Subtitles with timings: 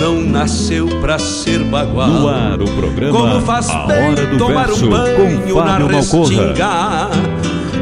[0.00, 2.08] não nasceu pra ser bagual.
[2.08, 5.78] No ar, o programa Como faz A bem Hora do tomar Verso, um banho na
[5.78, 7.10] restinga,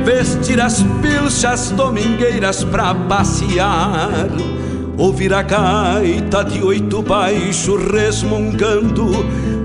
[0.05, 4.27] vestir as pilchas domingueiras pra passear,
[4.97, 9.13] ouvir a gaita de oito baixo resmungando,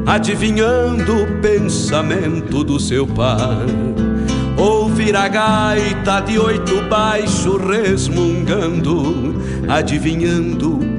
[0.06, 3.66] adivinhando o pensamento do seu par.
[4.56, 9.36] Ouvir a gaita de oito baixo resmungando,
[9.68, 10.93] adivinhando o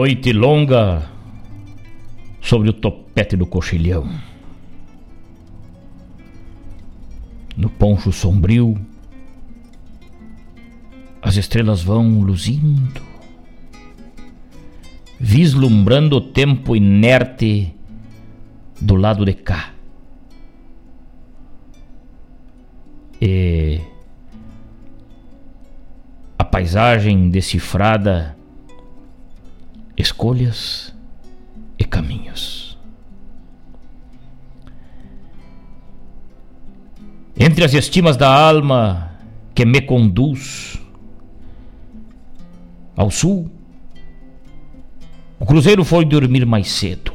[0.00, 1.10] Noite longa
[2.40, 4.08] sobre o topete do coxilhão.
[7.54, 8.80] No poncho sombrio,
[11.20, 13.02] as estrelas vão luzindo,
[15.18, 17.74] vislumbrando o tempo inerte
[18.80, 19.74] do lado de cá.
[23.20, 23.82] E
[26.38, 28.39] a paisagem decifrada
[30.00, 30.94] escolhas
[31.78, 32.78] e caminhos.
[37.36, 39.12] Entre as estimas da alma
[39.54, 40.78] que me conduz
[42.96, 43.50] ao sul,
[45.38, 47.12] o cruzeiro foi dormir mais cedo.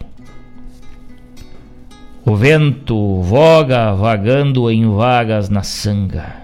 [2.25, 6.43] O vento voga vagando em vagas na sanga.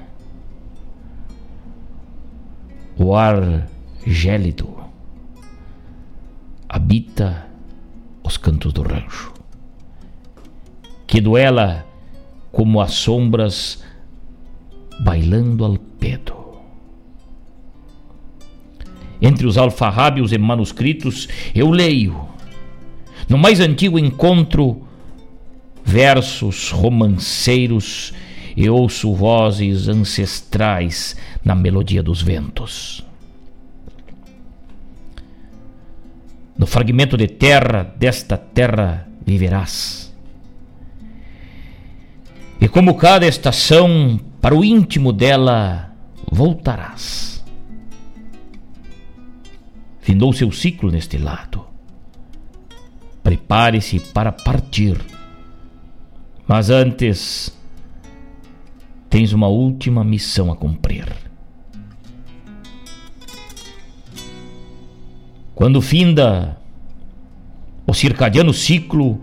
[2.95, 3.67] O ar
[4.05, 4.80] gélido
[6.73, 7.47] habita
[8.23, 9.33] os cantos do rancho,
[11.05, 11.85] que duela
[12.49, 13.83] como as sombras
[15.01, 16.33] bailando al pedo.
[19.21, 22.25] Entre os alfarrábios e manuscritos eu leio,
[23.27, 24.87] no mais antigo encontro,
[25.83, 28.13] versos romanceiros
[28.55, 33.05] e ouço vozes ancestrais na melodia dos ventos.
[36.61, 40.13] No fragmento de terra desta terra viverás.
[42.61, 45.91] E como cada estação, para o íntimo dela
[46.31, 47.43] voltarás.
[50.01, 51.65] Findou seu ciclo neste lado.
[53.23, 55.03] prepare-se para partir.
[56.47, 57.57] Mas antes,
[59.09, 61.30] tens uma última missão a cumprir.
[65.55, 66.57] Quando finda
[67.85, 69.21] o circadiano ciclo,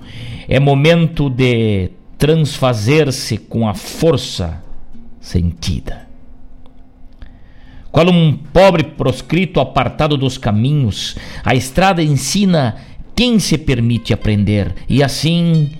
[0.48, 4.62] é momento de transfazer-se com a força
[5.20, 6.06] sentida.
[7.90, 12.76] Qual um pobre proscrito apartado dos caminhos, a estrada ensina
[13.16, 15.72] quem se permite aprender e assim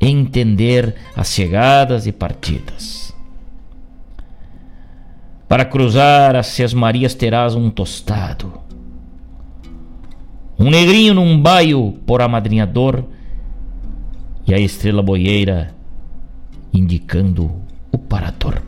[0.00, 3.14] entender as chegadas e partidas.
[5.48, 8.65] Para cruzar as Seis Marias terás um tostado,
[10.58, 13.04] um negrinho num baio por amadrinhador
[14.46, 15.74] e a estrela boieira
[16.72, 17.50] indicando
[17.90, 18.62] o parador.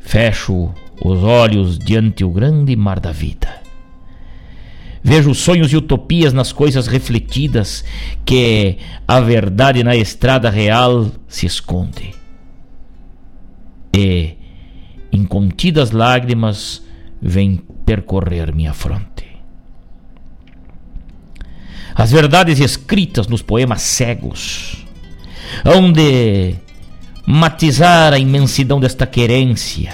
[0.00, 0.72] Fecho
[1.04, 3.58] os olhos diante o grande mar da vida.
[5.02, 7.84] Vejo sonhos e utopias nas coisas refletidas,
[8.24, 12.14] que a verdade na estrada real se esconde.
[13.94, 14.34] E,
[15.12, 16.82] incontidas lágrimas,
[17.20, 19.26] vem percorrer minha fronte.
[21.94, 24.86] As verdades escritas nos poemas cegos,
[25.64, 26.54] onde
[27.26, 29.92] matizar a imensidão desta querência.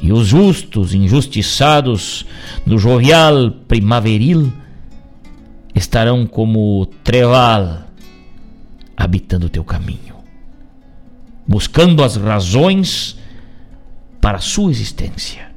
[0.00, 2.26] E os justos, injustiçados,
[2.64, 4.52] no jovial primaveril,
[5.74, 7.84] estarão como treval
[8.96, 10.14] habitando o teu caminho,
[11.46, 13.18] buscando as razões
[14.20, 15.53] para a sua existência.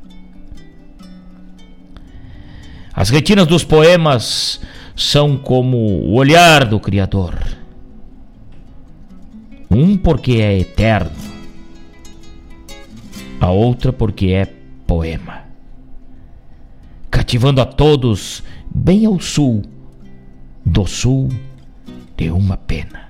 [2.97, 4.59] As retinas dos poemas
[4.95, 7.35] são como o olhar do Criador
[9.69, 11.11] um porque é eterno,
[13.39, 14.45] a outra porque é
[14.87, 15.43] poema.
[17.11, 19.61] Cativando a todos bem ao sul,
[20.65, 21.29] do sul
[22.15, 23.06] de uma pena.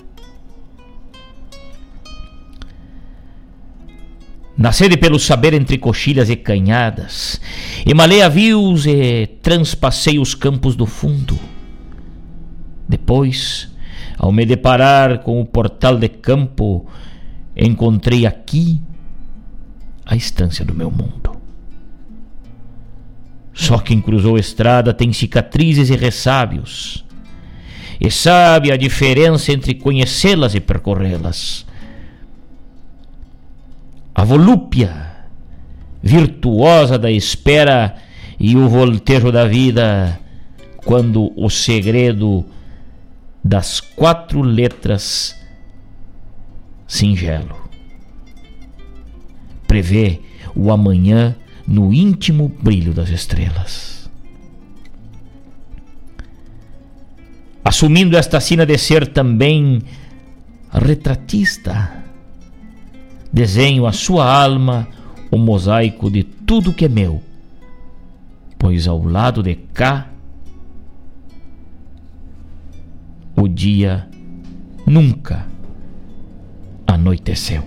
[4.58, 7.40] Nascede pelo saber entre coxilhas e canhadas,
[7.86, 11.38] emalei avios e transpassei os campos do fundo.
[12.90, 13.72] Depois,
[14.18, 16.88] ao me deparar com o portal de campo,
[17.56, 18.82] encontrei aqui
[20.04, 21.40] a estância do meu mundo.
[23.54, 27.06] Só quem cruzou estrada tem cicatrizes e ressábios,
[28.02, 31.66] e sabe a diferença entre conhecê-las e percorrê-las.
[34.18, 35.16] A volúpia
[36.02, 37.96] virtuosa da espera
[38.40, 40.20] e o voltejo da vida,
[40.78, 42.44] quando o segredo
[43.44, 45.40] das quatro letras
[46.88, 47.70] singelo.
[49.68, 50.22] Prevê
[50.56, 51.36] o amanhã
[51.68, 54.10] no íntimo brilho das estrelas.
[57.64, 59.84] Assumindo esta sina de ser também
[60.72, 62.07] retratista,
[63.38, 64.88] desenho a sua alma
[65.30, 67.22] o mosaico de tudo que é meu,
[68.58, 70.08] pois ao lado de cá
[73.36, 74.10] o dia
[74.88, 75.46] nunca
[76.88, 77.64] anoiteceu.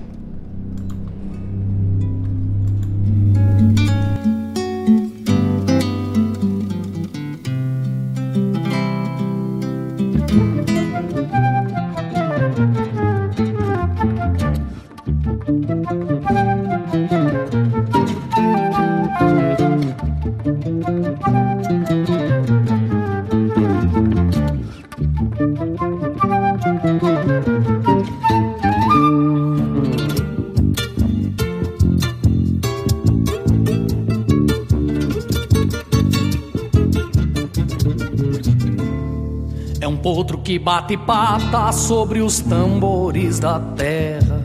[40.51, 44.43] Que bate pata sobre os tambores da terra,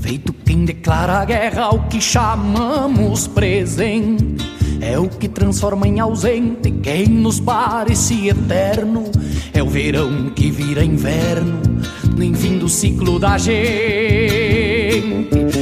[0.00, 4.34] feito quem declara guerra ao que chamamos presente.
[4.80, 9.04] É o que transforma em ausente quem nos parece eterno.
[9.52, 11.60] É o verão que vira inverno,
[12.16, 13.54] no enfim do ciclo da gente.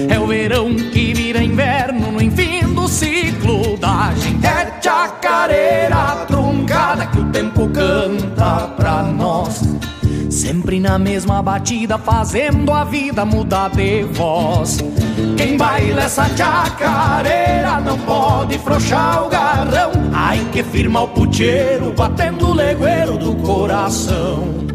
[0.08, 4.46] É o verão que vira inverno, no enfim do ciclo da gente.
[4.46, 9.71] É chacareira truncada que o tempo canta pra nós.
[10.42, 14.78] Sempre na mesma batida, fazendo a vida mudar de voz.
[15.36, 19.92] Quem baila essa chacareira não pode frouxar o garrão.
[20.12, 24.72] Ai que firma o puteiro, batendo o legueiro do coração.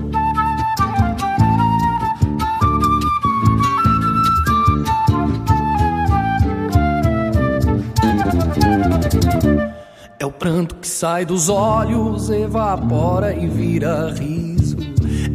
[10.37, 14.46] pranto que sai dos olhos evapora e vira riso.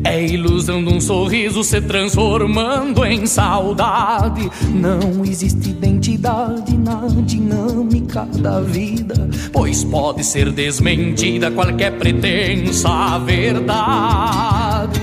[0.04, 4.50] É ilusão de um sorriso se transformando em saudade.
[4.75, 15.00] Não existe identidade na dinâmica da vida, pois pode ser desmentida qualquer pretensa verdade.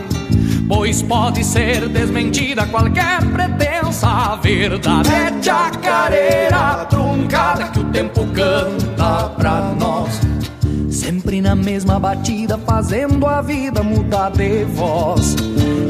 [0.68, 5.10] Pois pode ser desmentida qualquer pretensa verdade.
[5.10, 10.20] É chacareira truncada que o tempo canta pra nós
[10.90, 15.36] Sempre na mesma batida, fazendo a vida mudar de voz.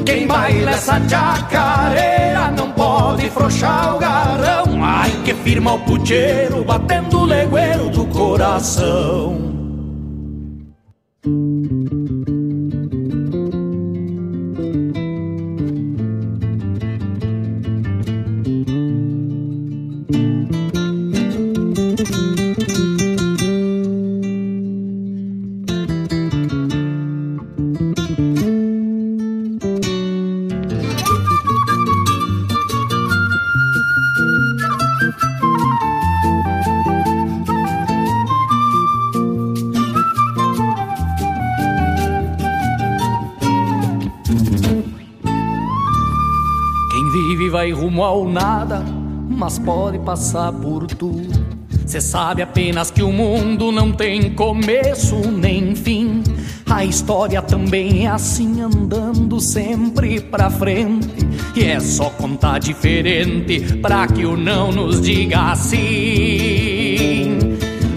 [0.05, 4.83] Quem baila essa chacareira não pode frouxar o garrão.
[4.83, 9.49] Ai, que firma o puteiro, batendo o legueiro do coração.
[47.71, 48.83] Rumo ao nada,
[49.29, 51.59] mas pode passar por tudo.
[51.85, 56.21] Cê sabe apenas que o mundo não tem começo nem fim.
[56.69, 61.09] A história também é assim, andando sempre pra frente.
[61.55, 67.39] E é só contar diferente pra que o não nos diga assim.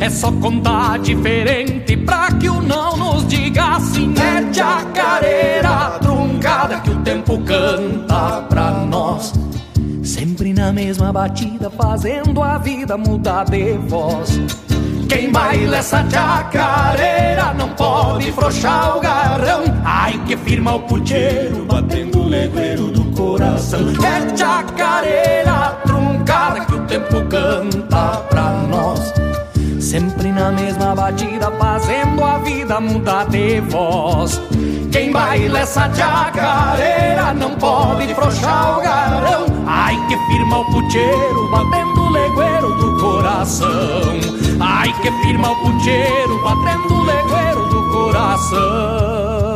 [0.01, 4.15] É só contar diferente pra que o não nos diga assim.
[4.17, 8.82] É chacareira truncada que o tempo canta pra nós.
[10.63, 14.41] Na mesma batida, fazendo a vida mudar de voz.
[15.09, 19.65] Quem baila essa chacareira não pode frouxar o garrão.
[19.85, 23.81] Ai, que firma o puteiro, batendo o legueiro do coração.
[23.81, 29.13] É chacareira truncada que o tempo canta pra nós.
[29.81, 34.41] Sempre na mesma batida, fazendo a vida mudar de voz.
[34.93, 39.47] Quem baila essa chacareira não pode frouxar o garrão.
[39.67, 43.71] Ai, que firma o puteiro, batendo o legueiro do coração.
[44.61, 49.52] Ai, que firma o puteiro, batendo o legueiro do coração.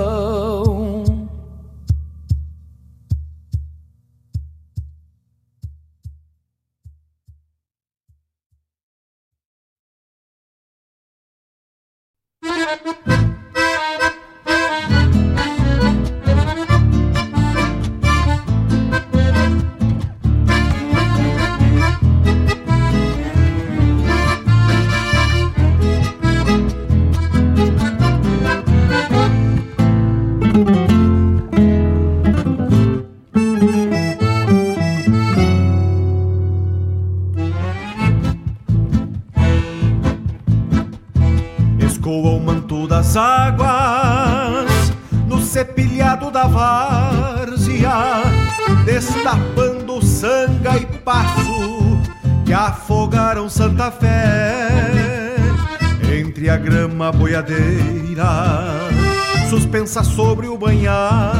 [59.50, 61.34] Suspensa sobre o banhado,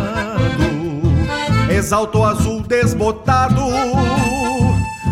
[1.70, 3.62] exalta o azul desbotado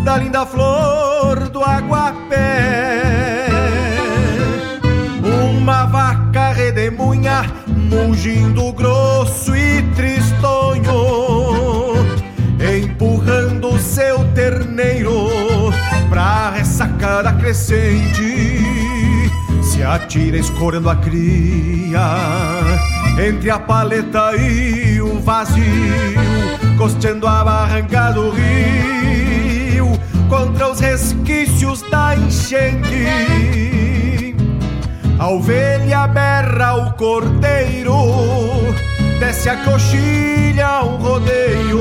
[0.04, 3.46] da linda flor do aguapé.
[5.58, 10.92] Uma vaca redemunha, mungindo grosso e tristonho,
[12.60, 15.30] empurrando seu terneiro
[16.10, 18.83] pra ressacada crescente
[19.74, 22.00] se atira escorando a cria
[23.20, 25.64] entre a paleta e o vazio,
[26.78, 33.04] costeando a barranca do rio contra os resquícios da enchente.
[35.18, 37.96] A ovelha berra o cordeiro,
[39.18, 41.80] desce a coxilha um rodeio.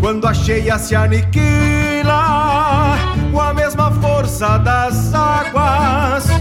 [0.00, 2.12] Quando a cheia se aniquila
[3.30, 6.31] com a mesma força das águas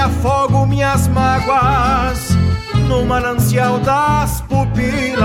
[0.00, 2.30] afogo minhas mágoas
[2.88, 5.20] no manancial das pupilas.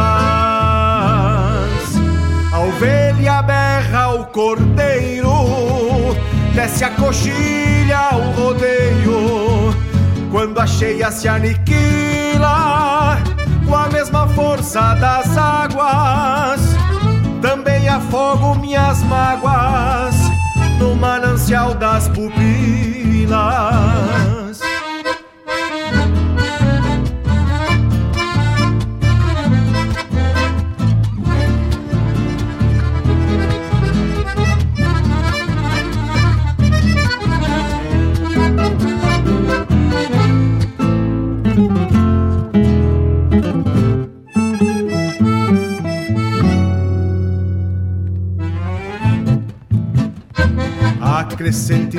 [2.51, 5.34] A ovelha berra o cordeiro,
[6.53, 9.74] desce a coxilha o rodeio.
[10.32, 13.17] Quando a cheia se aniquila
[13.65, 16.62] com a mesma força das águas,
[17.41, 20.15] também afogo minhas mágoas
[20.77, 22.85] no manancial das pupilas.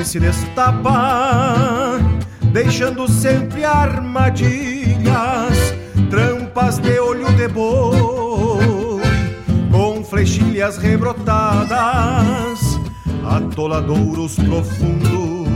[0.07, 1.99] Se destapa,
[2.53, 5.75] deixando sempre armadilhas,
[6.09, 9.01] trampas de olho de boi,
[9.69, 12.79] com flechilhas rebrotadas,
[13.29, 15.49] atoladouros profundos,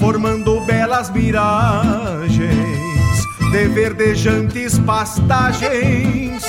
[0.00, 2.50] formando belas miragens
[3.52, 6.42] de verdejantes pastagens.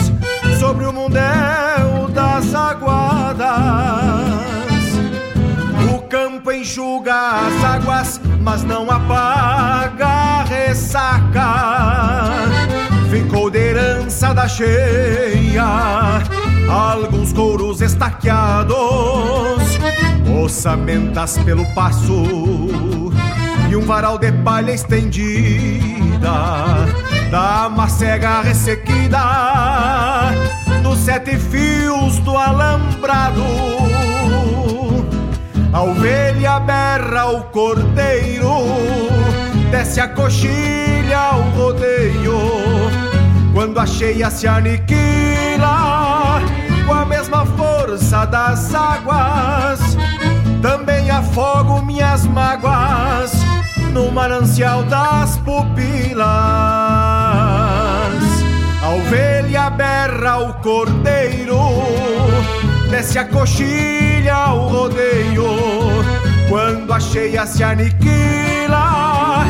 [0.59, 4.00] Sobre o mundel das aguadas
[6.61, 11.49] enxuga as águas, mas não apaga a ressaca.
[13.09, 16.21] Ficou de herança da cheia,
[16.69, 18.77] alguns couros estaqueados,
[20.43, 22.69] ossamentas pelo passo
[23.69, 26.31] e um varal de palha estendida
[27.31, 29.19] da macega ressequida
[30.83, 34.00] dos sete fios do alambrado
[35.73, 38.51] a ovelha berra o cordeiro,
[39.71, 42.39] desce a coxilha o rodeio.
[43.53, 46.41] Quando a cheia se aniquila,
[46.85, 49.79] com a mesma força das águas,
[50.61, 53.31] também afogo minhas mágoas
[53.93, 56.25] no manancial das pupilas.
[58.83, 61.59] A ovelha berra o cordeiro
[62.89, 65.45] desce a coxilha o rodeio.
[66.49, 69.45] Quando a cheia se aniquila,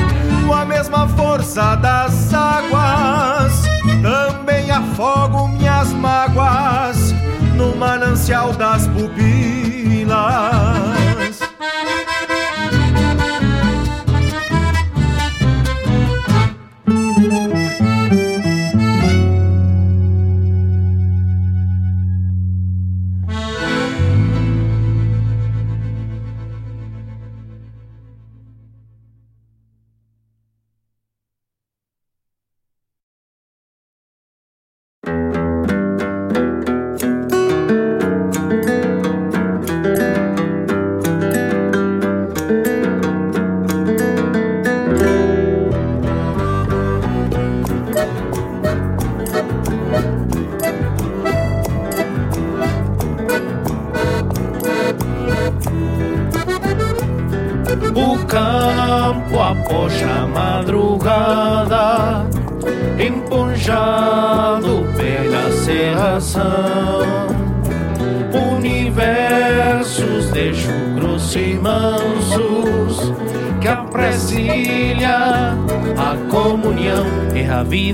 [0.46, 3.64] com a mesma força das águas,
[4.02, 7.14] também afogo minhas mágoas
[7.56, 9.31] no manancial das pupilas.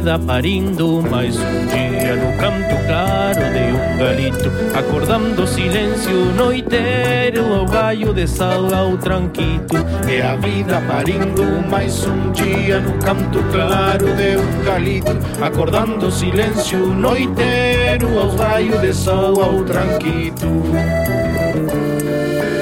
[0.07, 7.65] Vida parindo mais um dia no canto claro de um galito, acordando silêncio noiteiro ao
[7.65, 9.75] galho de sal ao tranquito.
[10.07, 16.87] É a vida parindo mais um dia no canto claro de um galito, acordando silêncio
[16.87, 20.47] noiteiro ao galho de sal ao tranquito.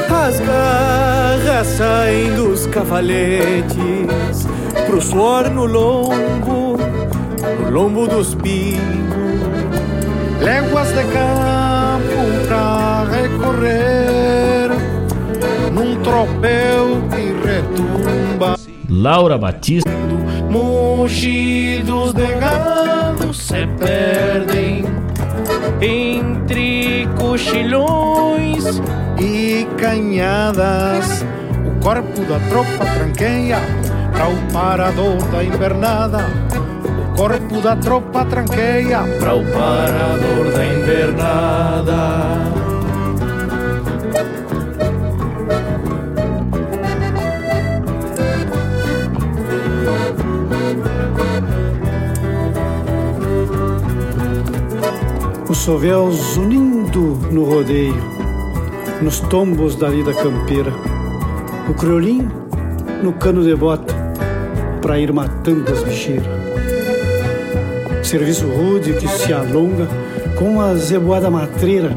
[0.09, 4.47] As garras saem dos cavaletes
[4.87, 6.34] pro suor no lombo
[7.75, 8.79] lombo dos pingos,
[10.41, 14.69] léguas de campo pra recorrer,
[15.73, 18.55] num tropel que retumba.
[18.89, 19.91] Laura Batista.
[20.49, 24.85] Mugidos de gado se perdem
[25.81, 28.81] entre cochilhões
[29.19, 31.25] e canhadas.
[31.65, 33.59] O corpo da tropa tranqueia
[34.13, 36.25] para o parador da invernada
[37.15, 41.95] corpo da tropa tranqueia para o parador da invernada.
[55.47, 57.95] Os sovéus unindo no rodeio,
[59.01, 60.73] nos tombos da vida campeira,
[61.69, 62.29] o criolim
[63.01, 63.95] no cano de bota,
[64.81, 66.44] para ir matando as bicheiras
[68.17, 69.89] serviço rude que se alonga
[70.39, 71.91] com a zeboada matreira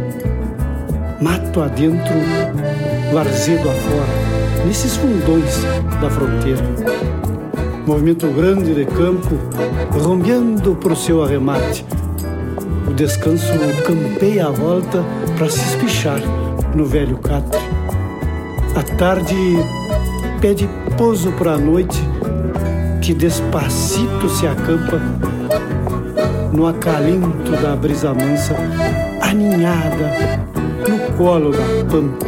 [1.20, 2.14] mato adentro,
[3.12, 5.62] varzedo afora, nesses fundões
[6.00, 6.64] da fronteira.
[7.86, 9.38] Movimento grande de campo,
[9.92, 11.86] rompeando pro seu arremate.
[12.88, 13.52] O descanso
[13.86, 15.04] campeia a volta
[15.36, 16.20] para se espichar
[16.74, 17.60] no velho catre.
[18.74, 19.36] A tarde
[20.40, 22.02] pede pouso para a noite,
[23.00, 25.00] que despacito se acampa
[26.52, 28.54] no acalento da brisa mansa,
[29.20, 30.38] aninhada
[30.88, 31.58] no colo da
[31.90, 32.26] pampa.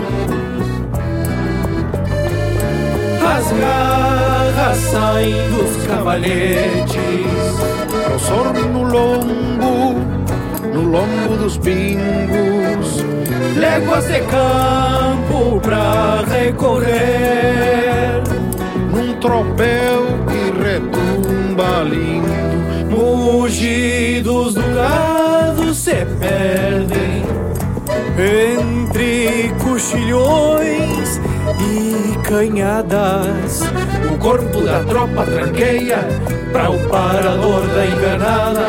[3.26, 6.96] As garras saem dos cavalhetes,
[8.04, 9.94] pro no lombo,
[10.72, 13.04] no lombo dos pingos,
[13.56, 18.22] léguas de campo pra recorrer,
[18.92, 22.69] num tropel que retumba lindo
[23.20, 27.22] Mugidos do gado se perdem
[28.18, 31.20] entre cochilhões
[31.60, 33.60] e canhadas.
[34.10, 35.98] O corpo da tropa tranqueia
[36.50, 38.66] para o parador da invernada.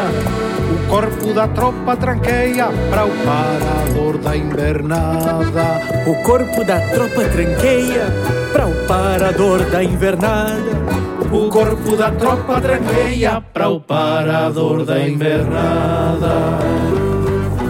[0.69, 5.81] O corpo da tropa tranqueia para o parador da invernada.
[6.05, 8.05] O corpo da tropa tranqueia
[8.51, 11.10] para o parador da invernada.
[11.31, 16.59] O corpo da tropa tranqueia para o parador da invernada.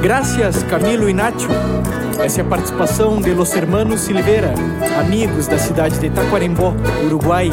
[0.01, 1.49] Graças, Camilo e Nacho.
[2.19, 4.53] Essa é a participação de Los Hermanos Silveira,
[4.99, 6.73] amigos da cidade de Taquarembó,
[7.05, 7.51] Uruguai.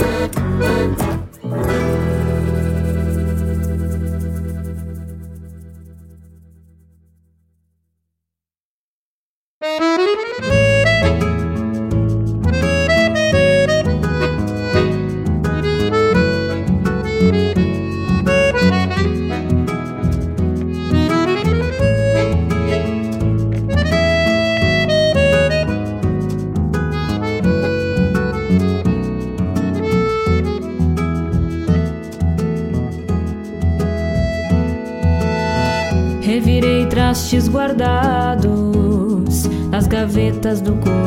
[40.48, 40.97] Gavetas do coração.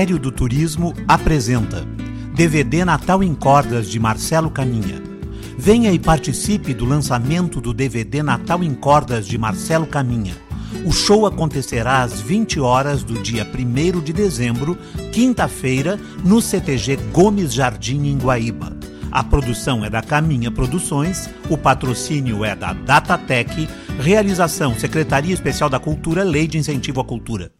[0.00, 1.86] Ministério do Turismo apresenta
[2.34, 4.98] DVD Natal em Cordas de Marcelo Caminha.
[5.58, 10.34] Venha e participe do lançamento do DVD Natal em Cordas de Marcelo Caminha.
[10.86, 14.78] O show acontecerá às 20 horas do dia 1 de dezembro,
[15.12, 18.74] quinta-feira, no CTG Gomes Jardim, em Guaíba.
[19.12, 25.78] A produção é da Caminha Produções, o patrocínio é da Datatec, realização Secretaria Especial da
[25.78, 27.52] Cultura, Lei de Incentivo à Cultura.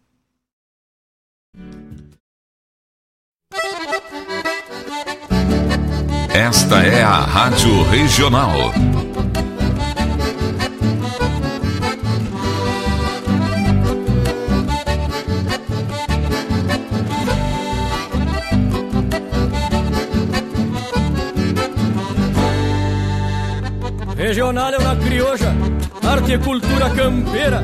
[6.53, 8.51] Esta é a Rádio Regional.
[24.17, 25.55] Regional é uma crioja,
[26.05, 27.63] arte e cultura campeira,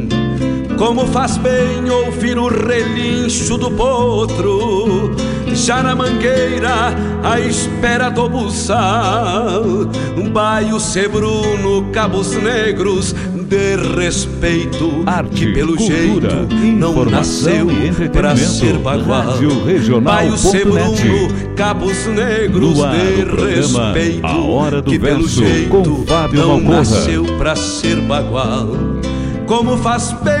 [0.81, 5.11] Como faz bem ouvir o relincho do potro
[5.53, 9.61] Já na mangueira, à espera do buçal.
[10.33, 13.13] Baio Sebruno, Cabos Negros
[13.47, 17.67] De respeito Arte, Que pelo cultura, jeito não nasceu
[18.11, 19.37] pra ser bagual.
[20.01, 26.59] Baio Sebruno, Cabos Negros ar, De respeito A Hora do Que pelo Verso, jeito não
[26.59, 26.77] Malcorra.
[26.79, 28.67] nasceu pra ser bagual.
[29.51, 30.40] Como faz bem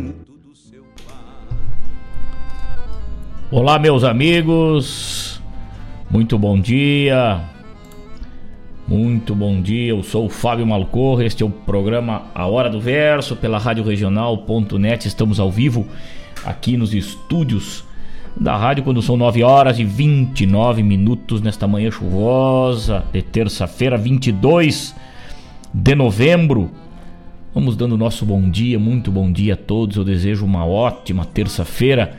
[3.53, 5.41] Olá, meus amigos.
[6.09, 7.41] Muito bom dia.
[8.87, 9.89] Muito bom dia.
[9.89, 11.25] Eu sou o Fábio Malcorra.
[11.25, 15.05] Este é o programa A Hora do Verso pela Rádio Regional.net.
[15.05, 15.85] Estamos ao vivo
[16.45, 17.83] aqui nos estúdios
[18.39, 24.95] da rádio quando são 9 horas e 29 minutos nesta manhã chuvosa de terça-feira, 22
[25.73, 26.71] de novembro.
[27.53, 29.97] Vamos dando nosso bom dia, muito bom dia a todos.
[29.97, 32.17] Eu desejo uma ótima terça-feira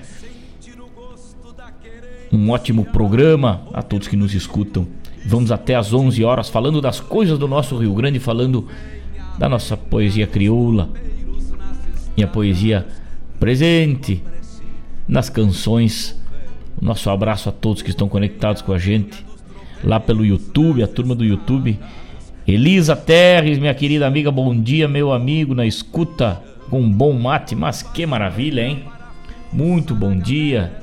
[2.33, 4.87] um ótimo programa a todos que nos escutam.
[5.27, 8.67] Vamos até às 11 horas falando das coisas do nosso Rio Grande, falando
[9.39, 10.89] da nossa poesia crioula
[12.17, 12.87] e a poesia
[13.39, 14.23] presente
[15.07, 16.19] nas canções.
[16.81, 19.25] Nosso abraço a todos que estão conectados com a gente
[19.85, 21.79] lá pelo YouTube, a turma do YouTube.
[22.47, 27.55] Elisa Terres, minha querida amiga, bom dia, meu amigo, na escuta com um bom mate,
[27.55, 28.85] mas que maravilha, hein?
[29.53, 30.82] Muito bom dia.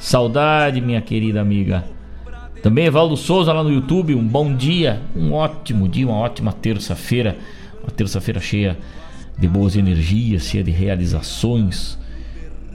[0.00, 1.84] Saudade, minha querida amiga.
[2.62, 7.36] Também Evaldo Souza lá no YouTube, um bom dia, um ótimo dia, uma ótima terça-feira.
[7.82, 8.78] Uma terça-feira cheia
[9.38, 11.98] de boas energias, cheia de realizações,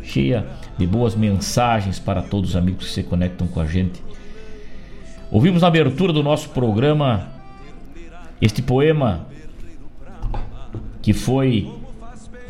[0.03, 0.45] cheia
[0.77, 4.03] de boas mensagens para todos os amigos que se conectam com a gente.
[5.31, 7.27] Ouvimos na abertura do nosso programa
[8.39, 9.27] este poema
[11.01, 11.71] que foi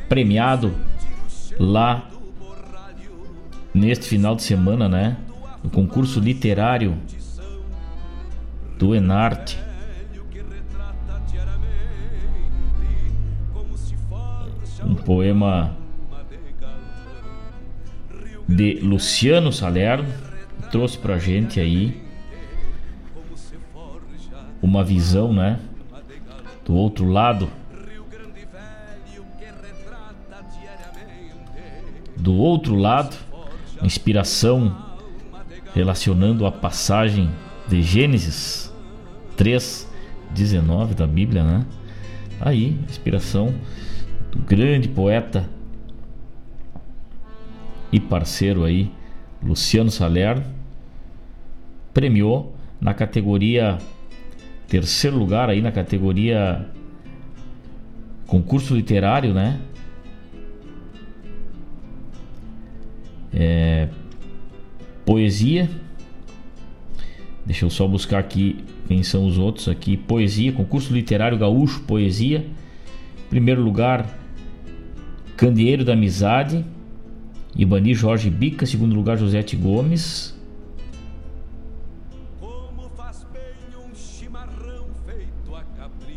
[0.09, 0.73] premiado
[1.57, 2.09] lá
[3.75, 5.17] neste final de semana, né?
[5.61, 6.97] No concurso literário
[8.79, 9.59] do Enarte.
[14.85, 15.75] um poema
[18.47, 20.07] de Luciano Salerno,
[20.71, 22.03] trouxe pra gente aí
[24.61, 25.59] uma visão, né?
[26.63, 27.49] Do outro lado.
[32.15, 33.15] Do outro lado,
[33.81, 34.75] inspiração
[35.73, 37.29] relacionando a passagem
[37.67, 38.73] de Gênesis
[39.35, 39.91] 3,
[40.31, 41.65] 19 da Bíblia, né?
[42.39, 43.53] Aí, inspiração
[44.31, 45.49] do grande poeta
[47.91, 48.91] e parceiro aí,
[49.41, 50.43] Luciano Salerno,
[51.93, 53.77] premiou na categoria
[54.67, 56.67] terceiro lugar aí na categoria
[58.27, 59.59] concurso literário, né?
[63.35, 63.89] É,
[65.05, 65.69] poesia.
[67.45, 69.97] Deixa eu só buscar aqui quem são os outros aqui.
[69.97, 72.45] Poesia, concurso literário gaúcho, poesia.
[73.29, 74.17] Primeiro lugar,
[75.35, 76.65] Candeeiro da Amizade,
[77.55, 78.65] Ibani Jorge Bica.
[78.65, 80.33] Segundo lugar, Josete Gomes.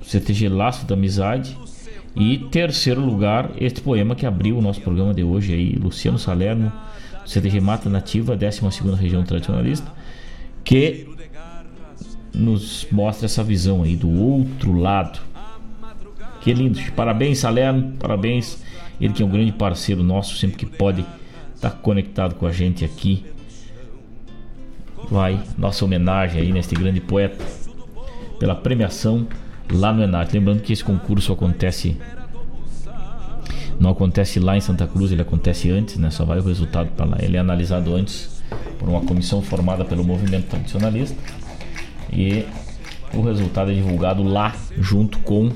[0.03, 1.57] CTG Laço da Amizade.
[2.17, 6.73] E terceiro lugar, este poema que abriu o nosso programa de hoje aí, Luciano Salerno,
[7.29, 8.61] CTG Mata Nativa, 12
[8.97, 9.93] região tradicionalista,
[10.65, 11.07] que
[12.33, 15.21] nos mostra essa visão aí do outro lado.
[16.41, 18.63] Que lindo, parabéns Salerno, parabéns.
[18.99, 21.05] Ele que é um grande parceiro nosso, sempre que pode
[21.55, 23.25] estar tá conectado com a gente aqui.
[25.11, 27.45] Vai, nossa homenagem aí neste grande poeta
[28.39, 29.27] pela premiação
[29.71, 30.33] lá no Enart.
[30.33, 31.97] Lembrando que esse concurso acontece
[33.79, 36.11] não acontece lá em Santa Cruz, ele acontece antes, né?
[36.11, 37.17] Só vai o resultado para lá.
[37.21, 38.43] Ele é analisado antes
[38.79, 41.17] por uma comissão formada pelo movimento tradicionalista
[42.13, 42.45] e
[43.15, 45.51] o resultado é divulgado lá junto com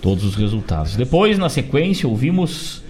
[0.00, 0.96] todos os resultados.
[0.96, 2.82] Depois, na sequência, ouvimos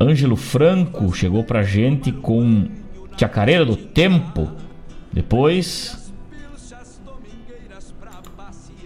[0.00, 2.68] Ângelo Franco chegou pra gente com
[3.18, 4.50] Chacareira do Tempo.
[5.12, 6.10] Depois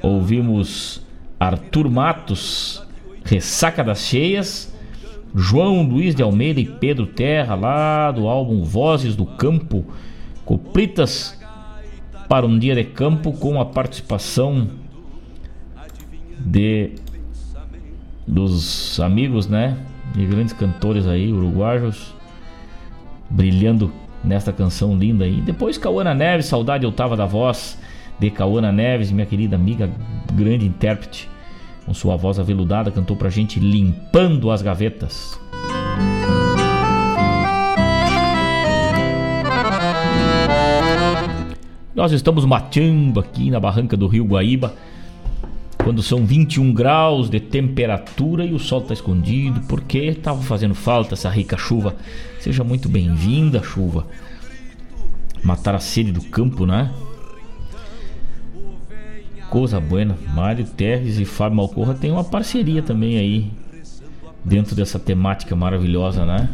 [0.02, 1.03] ouvimos
[1.38, 2.82] Arthur Matos,
[3.24, 4.74] Ressaca das Cheias,
[5.34, 9.84] João Luiz de Almeida e Pedro Terra, lá do álbum Vozes do Campo,
[10.44, 11.38] Copritas
[12.28, 14.68] para um Dia de Campo, com a participação
[16.38, 16.92] de
[18.26, 19.76] dos amigos, né?
[20.14, 22.14] De grandes cantores aí, uruguaios,
[23.28, 23.92] brilhando
[24.22, 25.40] nesta canção linda aí.
[25.40, 27.78] Depois Cauana Neves, Saudade Eu Tava da Voz,
[28.18, 29.90] de Cauana Neves, minha querida amiga,
[30.32, 31.28] grande intérprete,
[31.84, 35.38] com sua voz aveludada, cantou pra gente Limpando as Gavetas.
[41.94, 44.74] Nós estamos mateando aqui na barranca do Rio Guaíba,
[45.84, 51.14] quando são 21 graus de temperatura e o sol está escondido, porque estava fazendo falta
[51.14, 51.94] essa rica chuva.
[52.40, 54.06] Seja muito bem-vinda, chuva.
[55.42, 56.90] Matar a sede do campo, né?
[59.54, 63.52] Coisa Buena, Mário Terres e Fábio Malcorra tem uma parceria também aí
[64.44, 66.48] dentro dessa temática maravilhosa, né?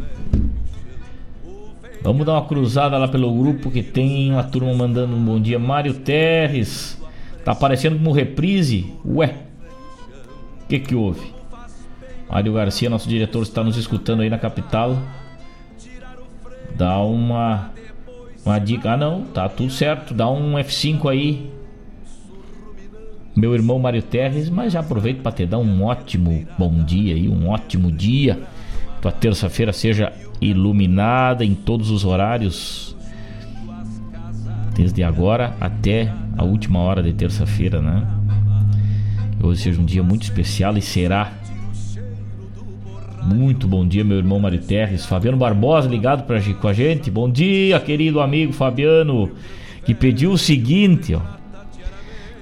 [2.02, 5.58] Vamos dar uma cruzada lá pelo grupo que tem uma turma mandando um bom dia.
[5.58, 7.00] Mário Terres,
[7.42, 8.92] tá aparecendo como reprise?
[9.02, 9.34] Ué,
[10.64, 11.32] o que que houve?
[12.28, 14.98] Mário Garcia, nosso diretor, está nos escutando aí na capital.
[16.76, 17.70] Dá uma,
[18.44, 18.92] uma dica.
[18.92, 20.12] Ah, não, tá tudo certo.
[20.12, 21.59] Dá um F5 aí
[23.40, 27.26] meu irmão Mário Terres, mas já aproveito para te dar um ótimo bom dia e
[27.26, 28.38] um ótimo dia.
[29.00, 30.12] Tua terça-feira seja
[30.42, 32.94] iluminada em todos os horários,
[34.76, 38.06] desde agora até a última hora de terça-feira, né?
[39.42, 41.32] Hoje seja um dia muito especial e será.
[43.22, 45.06] Muito bom dia, meu irmão Mário Terres.
[45.06, 47.10] Fabiano Barbosa ligado pra, com a gente.
[47.10, 49.30] Bom dia, querido amigo Fabiano,
[49.84, 51.39] que pediu o seguinte, ó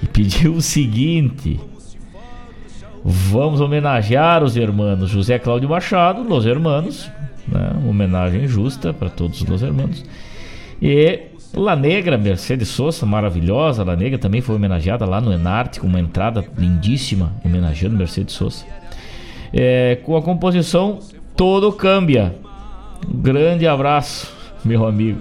[0.03, 1.61] e pediu o seguinte:
[3.05, 7.11] Vamos homenagear os irmãos José Cláudio Machado, los hermanos,
[7.47, 7.73] né?
[7.79, 10.05] uma homenagem justa para todos os irmãos.
[10.81, 11.23] E
[11.55, 13.85] La Negra, Mercedes Sosa, maravilhosa.
[13.85, 18.65] La Negra também foi homenageada lá no Enarte, com uma entrada lindíssima, homenageando Mercedes Sosa.
[19.53, 20.99] É, com a composição
[21.37, 22.35] Todo Cambia.
[23.09, 24.31] Um grande abraço,
[24.65, 25.21] meu amigo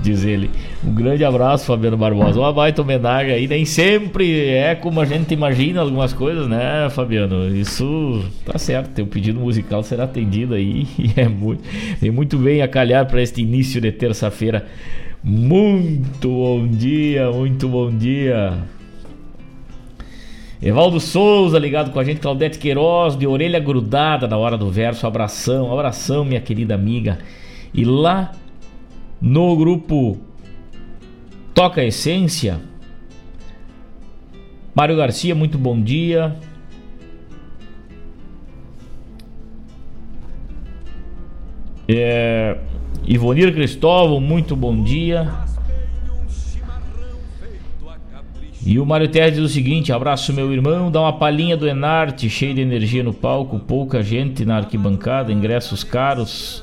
[0.00, 0.50] diz ele.
[0.84, 2.38] Um grande abraço, Fabiano Barbosa.
[2.38, 3.46] Uma baita homenagem aí.
[3.46, 7.54] Nem sempre é como a gente imagina algumas coisas, né, Fabiano?
[7.54, 8.90] Isso tá certo.
[8.90, 10.86] Teu pedido musical será atendido aí.
[10.98, 11.62] E é muito,
[12.00, 14.66] vem muito bem a calhar para este início de terça-feira.
[15.22, 18.58] Muito bom dia, muito bom dia.
[20.60, 25.06] Evaldo Souza ligado com a gente, Claudete Queiroz, de orelha grudada na hora do verso.
[25.06, 27.18] Abração, abração, minha querida amiga.
[27.72, 28.32] E lá
[29.20, 30.18] no grupo
[31.54, 32.60] Toca Essência,
[34.74, 36.36] Mário Garcia, muito bom dia.
[41.88, 42.58] É,
[43.04, 45.28] Ivonir Cristóvão, muito bom dia.
[48.64, 50.90] E o Mário Terra diz o seguinte: abraço, meu irmão.
[50.90, 55.82] Dá uma palhinha do Enarte, cheio de energia no palco, pouca gente na arquibancada, ingressos
[55.82, 56.62] caros,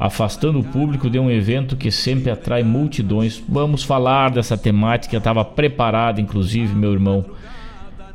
[0.00, 3.42] afastando o público de um evento que sempre atrai multidões.
[3.46, 7.26] Vamos falar dessa temática, estava preparada, inclusive, meu irmão.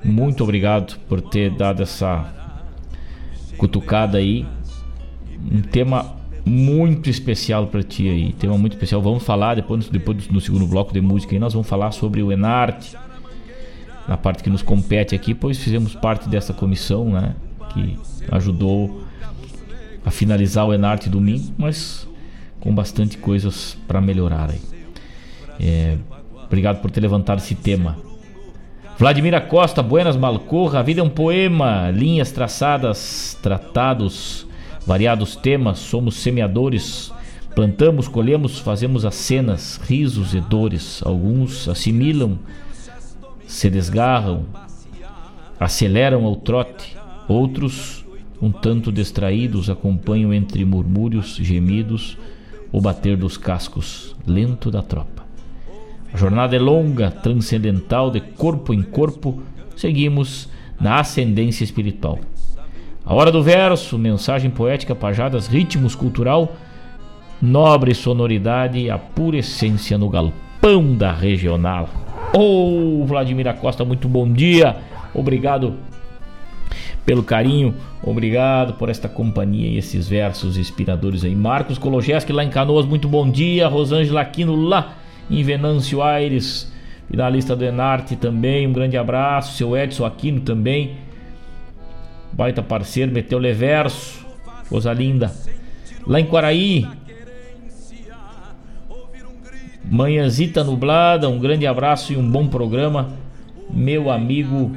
[0.03, 2.25] Muito obrigado por ter dado essa
[3.55, 4.47] cutucada aí.
[5.39, 8.99] Um tema muito especial para ti aí, tema muito especial.
[8.99, 12.31] Vamos falar depois, depois no segundo bloco de música aí, nós vamos falar sobre o
[12.31, 12.97] Enarte,
[14.07, 17.35] na parte que nos compete aqui, pois fizemos parte dessa comissão, né,
[17.71, 17.99] que
[18.31, 19.04] ajudou
[20.05, 22.07] a finalizar o Enarte domingo, mas
[22.59, 24.61] com bastante coisas para melhorar aí.
[25.59, 25.97] É,
[26.45, 27.97] obrigado por ter levantado esse tema.
[28.97, 34.47] Vladimir Costa, Buenas Malcorra, a vida é um poema, linhas traçadas, tratados
[34.85, 37.11] variados temas, somos semeadores,
[37.55, 41.01] plantamos, colhemos, fazemos as cenas, risos e dores.
[41.03, 42.37] Alguns assimilam,
[43.47, 44.45] se desgarram,
[45.59, 46.95] aceleram ao trote,
[47.27, 48.04] outros,
[48.41, 52.17] um tanto distraídos, acompanham entre murmúrios, gemidos,
[52.71, 55.23] o bater dos cascos lento da tropa.
[56.13, 59.41] A jornada é longa, transcendental, de corpo em corpo,
[59.75, 62.19] seguimos na ascendência espiritual.
[63.05, 66.55] A hora do verso, mensagem poética, pajadas, ritmos cultural,
[67.41, 71.89] nobre sonoridade, a pura essência no galpão da regional.
[72.33, 74.75] Ô oh, Vladimir Acosta, muito bom dia.
[75.13, 75.75] Obrigado
[77.05, 81.35] pelo carinho, obrigado por esta companhia e esses versos inspiradores aí.
[81.35, 83.67] Marcos Kologeski lá em Canoas, muito bom dia.
[83.67, 84.95] Rosângela Aquino lá
[85.29, 86.71] em Venâncio Aires,
[87.07, 89.55] finalista do Enarte também, um grande abraço.
[89.55, 90.95] Seu Edson Aquino também
[92.33, 94.25] baita parceiro, meteu Leverso,
[94.67, 95.31] coisa linda.
[96.07, 96.87] Lá em Quaraí,
[99.83, 103.09] manhãzita nublada, um grande abraço e um bom programa.
[103.69, 104.75] Meu amigo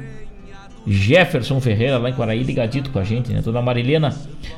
[0.91, 3.41] Jefferson Ferreira, lá em Quaraí, ligadito com a gente, né?
[3.41, 4.15] Dona Marilena,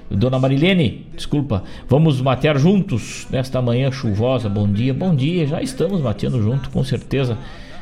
[0.09, 4.47] Dona Marilene, desculpa, vamos matear juntos nesta manhã chuvosa.
[4.47, 7.38] Bom dia, bom dia, já estamos mateando junto, com certeza.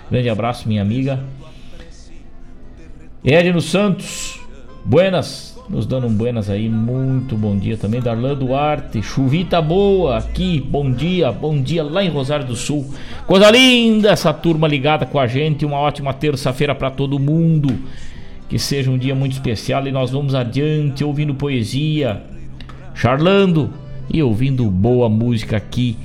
[0.10, 1.20] Grande abraço, minha amiga.
[3.24, 4.40] Edno Santos,
[4.84, 8.02] Buenas, nos dando um buenas aí, muito bom dia também.
[8.02, 12.92] Darlan Duarte, chuvita boa aqui, bom dia, bom dia lá em Rosário do Sul.
[13.28, 17.78] Coisa linda essa turma ligada com a gente, uma ótima terça-feira para todo mundo.
[18.50, 22.24] Que seja um dia muito especial e nós vamos adiante ouvindo poesia,
[22.96, 23.72] charlando
[24.12, 25.96] e ouvindo boa música aqui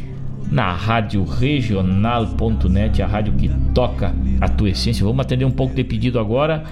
[0.50, 5.04] na rádio regional.net, a rádio que toca a tua essência.
[5.04, 6.64] Vamos atender um pouco de pedido agora.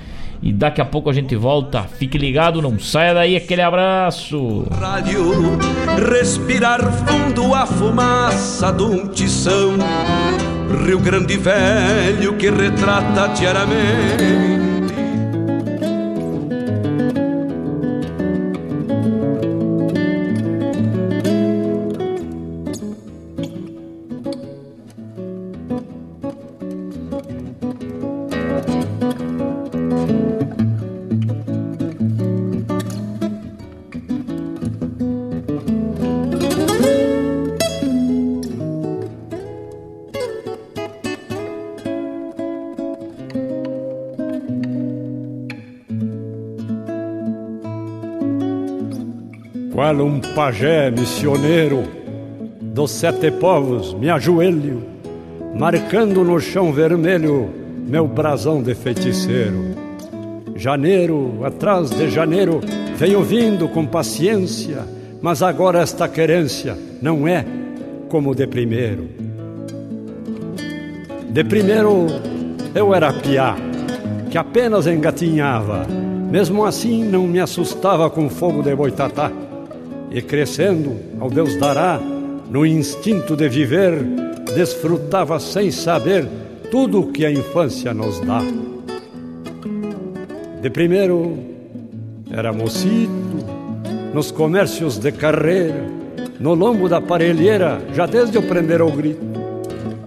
[0.43, 1.83] E daqui a pouco a gente volta.
[1.83, 3.37] Fique ligado, não saia daí.
[3.37, 4.67] Aquele abraço.
[4.73, 5.59] Rádio,
[6.11, 9.77] respirar fundo a fumaça de um tição.
[10.85, 14.72] Rio Grande Velho que retrata diariamente
[50.35, 51.83] pajé missioneiro
[52.61, 54.83] dos sete povos me ajoelho,
[55.55, 57.51] marcando no chão vermelho
[57.87, 59.75] meu brasão de feiticeiro.
[60.57, 62.61] Janeiro, atrás de janeiro,
[62.97, 64.79] venho vindo com paciência,
[65.21, 67.45] mas agora esta querência não é
[68.09, 69.09] como de primeiro.
[71.29, 72.07] De primeiro
[72.75, 73.55] eu era piá,
[74.31, 75.87] que apenas engatinhava,
[76.31, 79.31] mesmo assim não me assustava com fogo de boitatá
[80.13, 81.99] e crescendo ao Deus dará,
[82.51, 83.95] no instinto de viver,
[84.55, 86.29] desfrutava sem saber
[86.71, 88.43] tudo o que a infância nos dá.
[90.61, 91.39] De primeiro
[92.31, 93.11] era mocito,
[94.13, 95.83] nos comércios de carreira,
[96.39, 99.25] no lombo da parelheira, já desde eu prender o grito,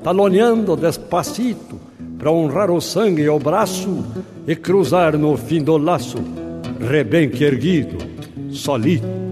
[0.04, 1.80] taloneando despacito,
[2.18, 4.06] para honrar o sangue e o braço,
[4.48, 6.18] e cruzar no fim do laço,
[6.80, 7.98] rebenque erguido,
[8.52, 9.25] solito.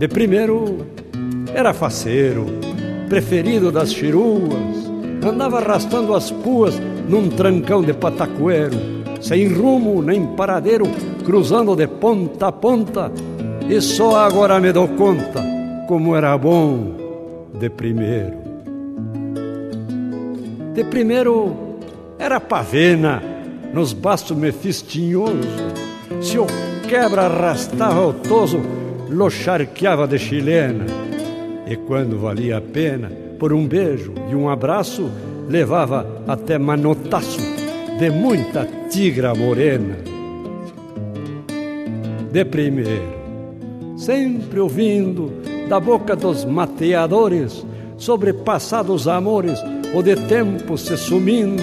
[0.00, 0.78] De primeiro
[1.54, 2.46] era faceiro,
[3.06, 4.90] preferido das chiruas,
[5.22, 8.78] andava arrastando as puas num trancão de patacoeiro,
[9.20, 10.86] sem rumo nem paradeiro,
[11.22, 13.12] cruzando de ponta a ponta,
[13.68, 15.44] e só agora me dou conta
[15.86, 16.96] como era bom
[17.58, 18.38] de primeiro.
[20.72, 21.76] De primeiro
[22.18, 23.22] era pavena,
[23.74, 25.46] nos bastos mefistinhoso,
[26.22, 26.46] se o
[26.88, 28.79] quebra arrastava o toso,
[29.10, 30.86] lo charqueava de chilena,
[31.66, 35.10] e quando valia a pena, por um beijo e um abraço,
[35.48, 37.40] levava até manotaço
[37.98, 39.96] de muita tigra morena.
[42.30, 43.20] De primeiro,
[43.96, 45.32] sempre ouvindo
[45.68, 49.58] da boca dos mateadores sobre passados amores
[49.92, 51.62] ou de tempo se sumindo,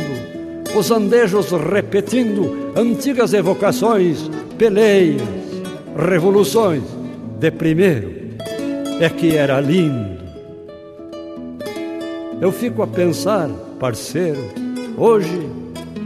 [0.78, 5.22] os andejos repetindo antigas evocações, peleias,
[5.96, 6.97] revoluções.
[7.40, 8.12] De primeiro,
[9.00, 10.18] é que era lindo.
[12.42, 13.48] Eu fico a pensar,
[13.80, 14.40] parceiro,
[14.98, 15.48] hoje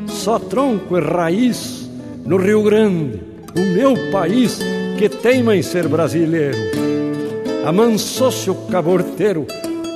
[0.07, 1.89] só tronco e raiz
[2.25, 3.21] no Rio Grande,
[3.57, 4.59] o meu país
[4.97, 6.57] que teima em ser brasileiro.
[7.65, 9.47] Amansou-se o caborteiro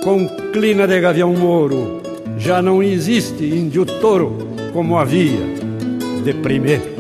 [0.06, 2.02] com clina de gavião moro,
[2.38, 4.38] já não existe índio touro
[4.72, 5.46] como havia
[6.24, 6.95] de primeiro.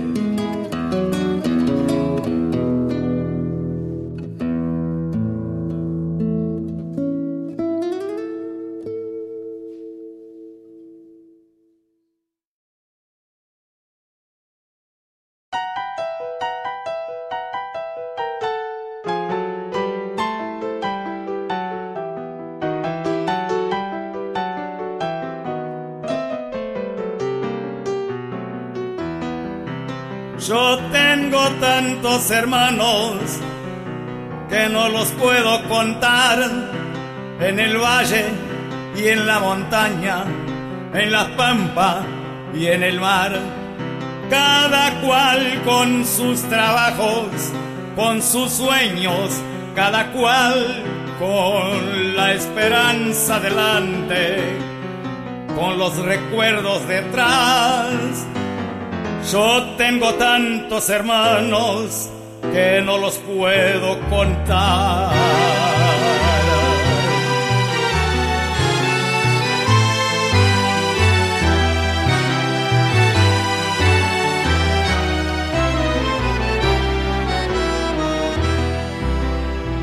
[32.31, 33.15] Hermanos
[34.49, 36.39] que no los puedo contar
[37.39, 38.25] en el valle
[38.95, 40.23] y en la montaña,
[40.93, 42.03] en la pampa
[42.53, 43.39] y en el mar.
[44.29, 47.27] Cada cual con sus trabajos,
[47.95, 49.29] con sus sueños,
[49.75, 50.83] cada cual
[51.19, 54.57] con la esperanza delante,
[55.55, 58.25] con los recuerdos detrás
[59.31, 62.11] yo tengo tantos hermanos
[62.53, 65.11] que no los puedo contar.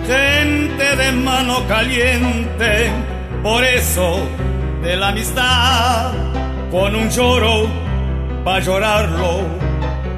[0.07, 2.91] Gente de mano caliente,
[3.43, 4.19] por eso
[4.83, 6.13] de la amistad,
[6.71, 7.67] con un lloro
[8.45, 9.41] pa' llorarlo,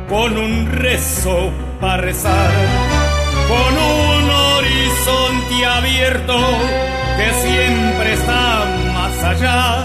[0.08, 2.50] con un rezo pa' rezar,
[3.48, 6.38] con un horizonte abierto
[7.16, 8.64] que siempre está
[8.94, 9.84] más allá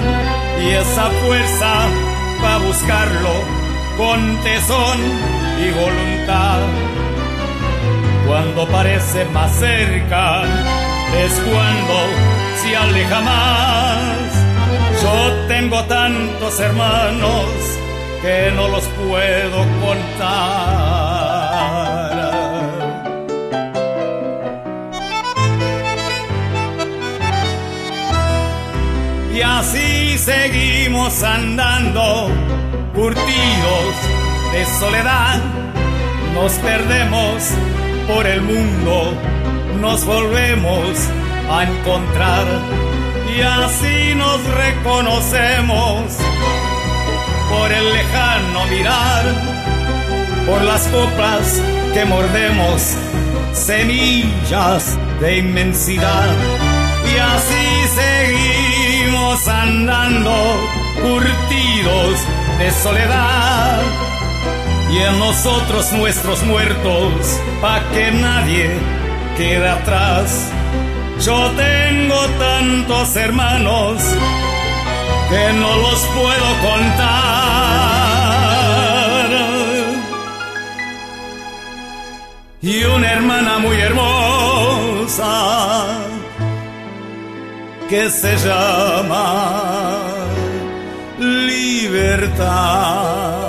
[0.61, 1.73] y esa fuerza
[2.41, 3.33] pa' buscarlo
[3.97, 4.99] con tesón
[5.63, 6.59] y voluntad.
[8.27, 10.43] Cuando parece más cerca
[11.23, 11.95] es cuando
[12.61, 14.29] se aleja más.
[15.01, 17.45] Yo tengo tantos hermanos
[18.21, 21.18] que no los puedo contar.
[29.39, 32.27] Y así seguimos andando,
[32.93, 33.95] curtidos
[34.51, 35.39] de soledad,
[36.33, 37.43] nos perdemos
[38.05, 39.13] por el mundo,
[39.79, 40.89] nos volvemos
[41.49, 42.47] a encontrar
[43.33, 46.17] y así nos reconocemos
[47.49, 49.23] por el lejano mirar,
[50.45, 51.61] por las copas
[51.93, 52.93] que mordemos,
[53.53, 56.27] semillas de inmensidad.
[57.09, 58.58] Y así seguimos
[59.47, 60.33] andando,
[61.01, 62.19] curtidos
[62.57, 63.81] de soledad.
[64.91, 68.71] Y en nosotros nuestros muertos, pa' que nadie
[69.37, 70.51] quede atrás.
[71.21, 74.01] Yo tengo tantos hermanos
[75.29, 77.29] que no los puedo contar.
[82.61, 84.09] Y una hermana muy hermosa
[87.89, 90.03] que se llama
[91.47, 93.48] libertad.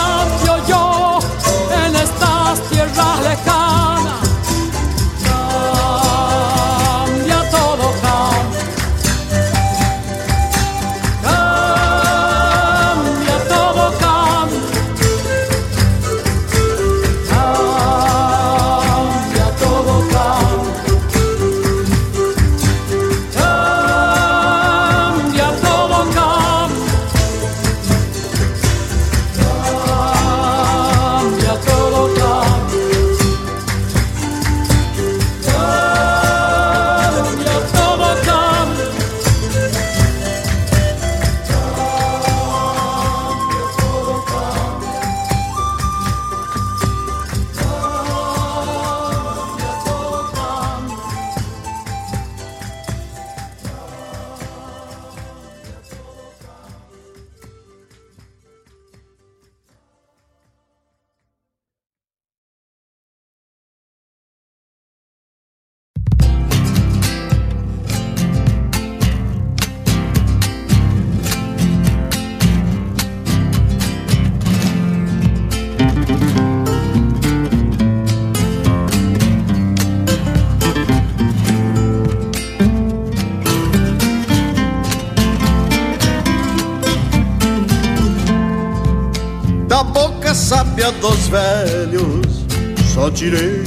[93.21, 93.63] tirei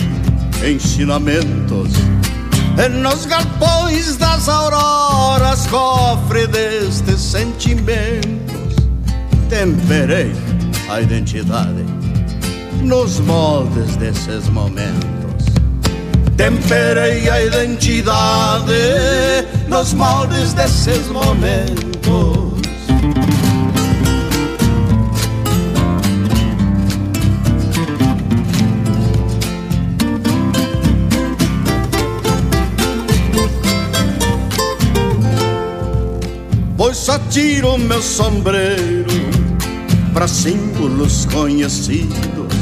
[0.65, 1.93] ensinamentos.
[3.01, 8.75] Nos galpões das auroras, cofre destes sentimentos,
[9.49, 10.33] temperei
[10.89, 11.85] a identidade
[12.83, 15.45] nos moldes desses momentos.
[16.37, 18.73] Temperei a identidade
[19.69, 22.43] nos moldes desses momentos.
[37.15, 39.07] Só tiro meu sombreiro
[40.12, 42.53] para símbolos conhecidos.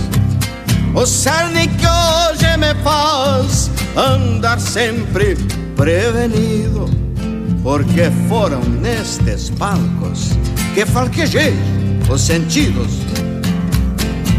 [0.95, 5.39] O cerne que hoje me faz andar sempre
[5.75, 6.85] prevenido,
[7.63, 10.33] porque foram nestes palcos
[10.75, 11.55] que falquejei
[12.11, 12.93] os sentidos.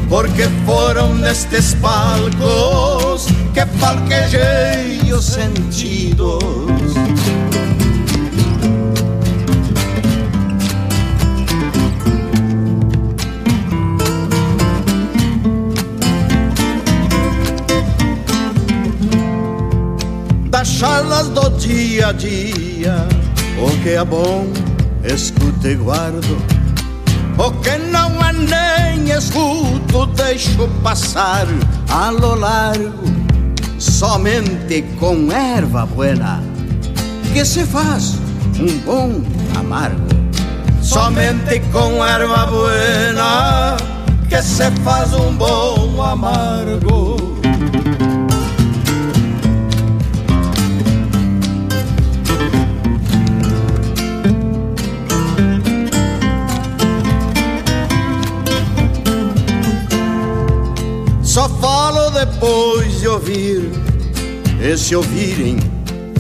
[0.10, 6.44] Porque foram nestes palcos que falquejei os sentidos.
[20.84, 23.08] Charlas do dia a dia.
[23.58, 24.48] O que é bom,
[25.06, 26.38] escuto e guardo.
[27.38, 31.48] O que não é nem escuto, deixo passar
[31.90, 33.08] a lo largo.
[33.80, 36.44] Somente com erva buena
[37.32, 38.16] que se faz
[38.60, 39.22] um bom
[39.58, 40.10] amargo.
[40.82, 43.78] Somente com erva buena
[44.28, 47.13] que se faz um bom amargo.
[62.26, 63.70] Depois de ouvir,
[64.62, 65.58] e se ouvirem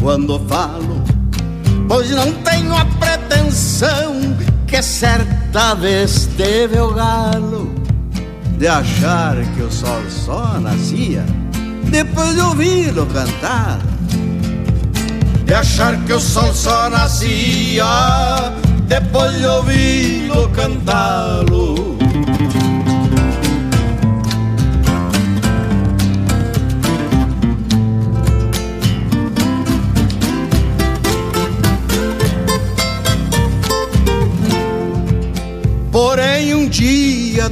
[0.01, 1.01] quando falo,
[1.87, 4.35] pois não tenho a pretensão
[4.67, 7.73] que certa vez teve o galo
[8.57, 11.25] de achar que o sol só nascia
[11.85, 13.79] depois de ouvi-lo cantar.
[15.45, 17.85] De achar que o sol só nascia
[18.87, 21.52] depois de ouvi-lo cantá-lo.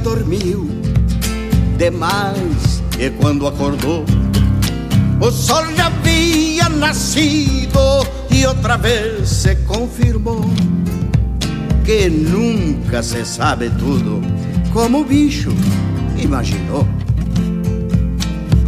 [0.02, 0.68] Dormiu
[1.78, 4.04] demais e quando acordou
[5.20, 7.78] o sol já havia nascido
[8.30, 10.44] e outra vez se confirmou
[11.84, 14.20] que nunca se sabe tudo
[14.72, 15.50] como o bicho
[16.16, 16.86] imaginou.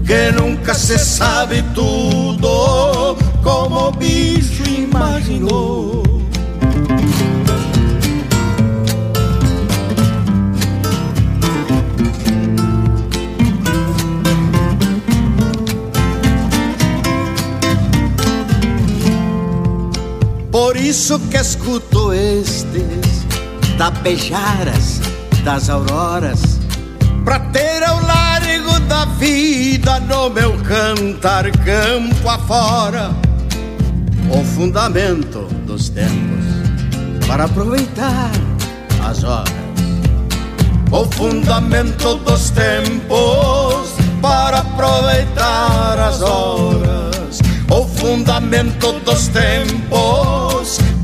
[0.07, 6.14] Que nunca se sabe tudo como o bicho imaginou.
[20.85, 23.25] Isso que escuto estes
[23.79, 25.01] tapejaras
[25.45, 26.61] das auroras
[27.25, 33.11] Pra ter ao largo da vida no meu cantar campo afora
[34.31, 36.45] O fundamento dos tempos
[37.27, 38.31] para aproveitar
[39.03, 39.51] as horas.
[40.91, 47.41] O fundamento dos tempos para aproveitar as horas.
[47.71, 50.44] O fundamento dos tempos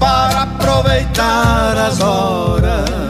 [0.00, 3.09] para aproveitar as horas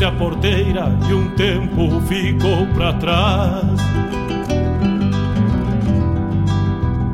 [0.00, 3.64] fechou-se a porteira e um tempo ficou para trás.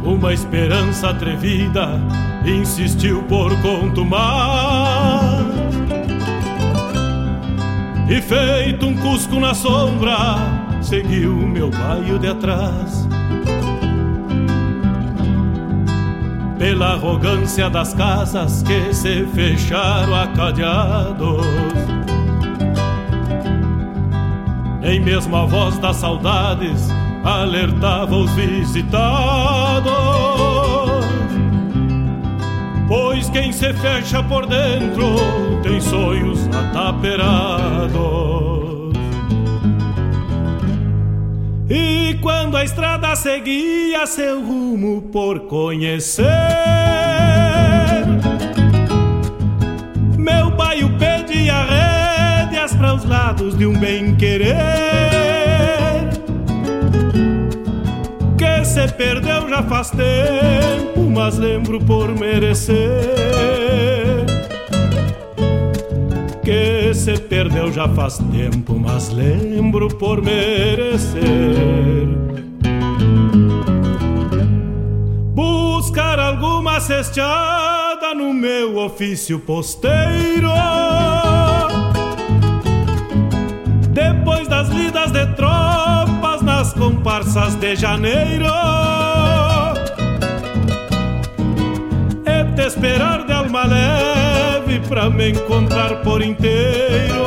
[0.05, 2.01] Uma esperança atrevida
[2.45, 5.45] insistiu por contumar.
[8.09, 10.17] E feito um cusco na sombra,
[10.81, 13.09] seguiu meu baio de atrás.
[16.57, 21.87] Pela arrogância das casas que se fecharam a cadeados.
[24.87, 26.89] Nem mesmo a voz das saudades
[27.25, 29.93] alertava os visitados.
[32.87, 35.17] Pois quem se fecha por dentro
[35.65, 37.97] tem sonhos ataperados.
[41.69, 46.56] E quando a estrada seguia seu rumo por conhecer,
[53.57, 54.55] de um bem-querer
[58.37, 62.77] que se perdeu já faz tempo, mas lembro por merecer
[66.47, 71.27] que se perdeu já faz tempo, mas lembro por merecer.
[75.35, 80.53] Buscar alguma cesteada no meu ofício posteiro.
[84.07, 88.47] Depois das lidas de tropas nas comparsas de janeiro.
[92.25, 97.25] É te esperar de alma leve pra me encontrar por inteiro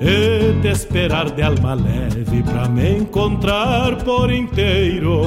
[0.00, 5.22] E te esperar de alma leve pra me encontrar por inteiro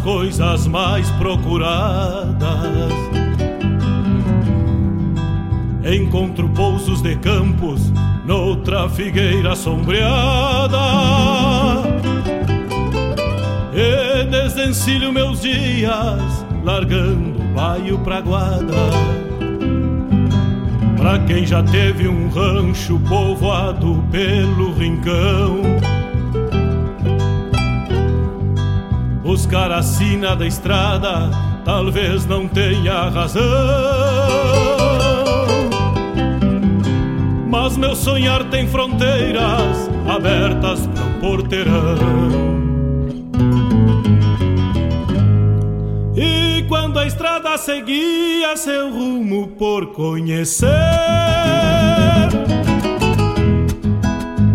[0.00, 2.40] coisas mais procuradas.
[5.84, 7.92] Encontro pousos de campos
[8.24, 10.78] noutra figueira sombreada.
[13.72, 18.74] E desencilho meus dias, largando o baio pra guarda.
[20.96, 25.79] Pra quem já teve um rancho povoado pelo rincão
[29.50, 31.28] Buscar a sina da estrada
[31.64, 33.42] talvez não tenha razão.
[37.48, 41.98] Mas meu sonhar tem fronteiras abertas para porteirão.
[46.14, 50.68] E quando a estrada seguia seu rumo por conhecer,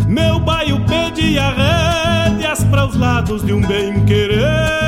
[0.08, 4.85] meu baio pedia rédeas para os lados de um bem-querer.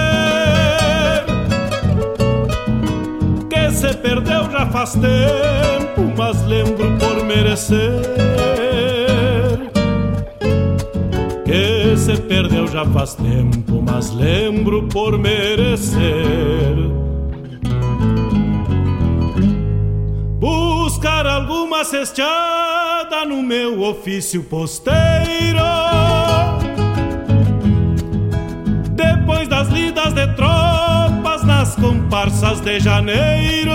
[3.77, 8.01] Se perdeu já faz tempo, mas lembro por merecer.
[11.45, 16.75] Que se perdeu já faz tempo, mas lembro por merecer.
[20.39, 24.97] Buscar alguma cesteada no meu ofício posteiro.
[28.95, 30.66] Depois das lidas de nas
[31.81, 33.71] comparsas de janeiro.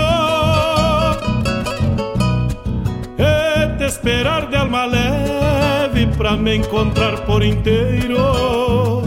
[3.17, 9.01] E te esperar de alma leve pra me encontrar por inteiro.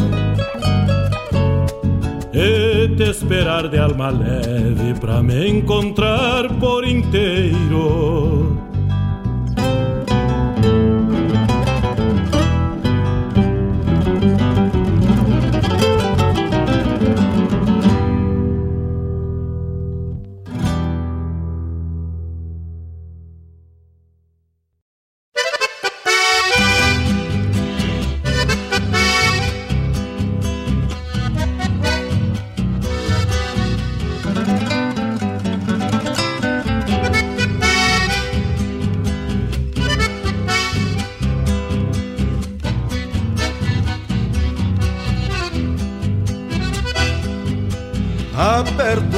[2.33, 8.56] E te esperar de alma leve pra me encontrar por inteiro.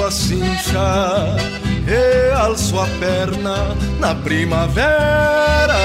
[0.09, 1.37] A cincha
[1.87, 5.77] e alço a perna na primavera,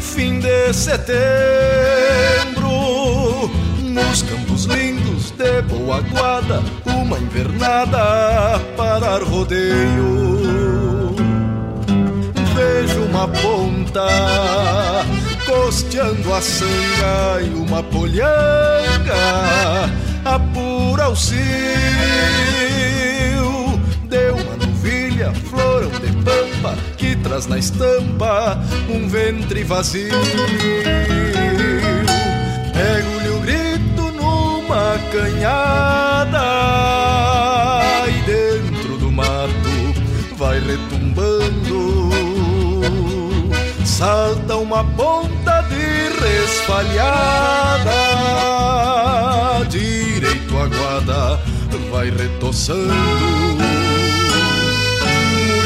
[0.00, 1.10] fim de setembro,
[3.82, 11.16] nos campos lindos de boa guarda, uma invernada para rodeio.
[12.54, 14.06] Vejo uma ponta
[15.44, 18.30] costeando a sanga e uma polhanga
[20.24, 22.73] apura o cio
[25.24, 30.20] novilha, florão de pampa que traz na estampa um ventre vazio.
[32.72, 36.40] Pego-lhe o grito numa canhada
[38.08, 39.94] e dentro do mato
[40.36, 42.10] vai retumbando.
[43.84, 47.94] Salta uma ponta de resfalhada
[49.68, 51.40] direito a guarda
[51.90, 53.54] vai retoçando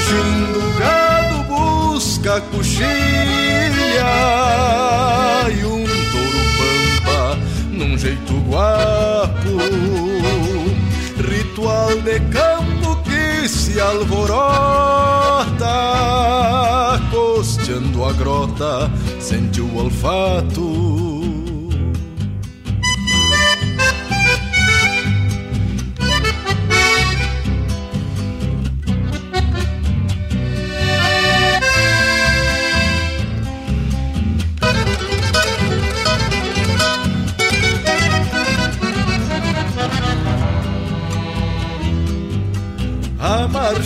[0.08, 2.88] Mugindo o gado busca coxilha
[5.50, 7.38] E um touro pampa
[7.70, 9.58] num jeito guapo.
[11.30, 14.48] Ritual de campo que se alvorota
[17.10, 18.90] Costeando a grota,
[19.20, 21.07] sente o olfato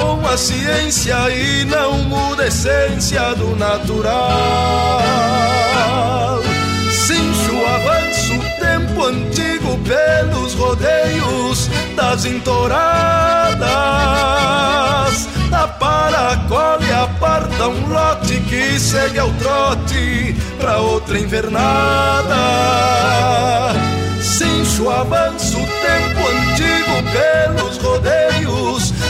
[0.00, 5.00] com a ciência e não muda a essência do natural.
[6.90, 13.60] Cincho avanço tempo antigo pelos rodeios das entoradas.
[15.50, 22.36] Da paracola e aparta um lote que segue ao trote pra outra invernada.
[24.22, 28.29] Cincho avanço tempo antigo pelos rodeios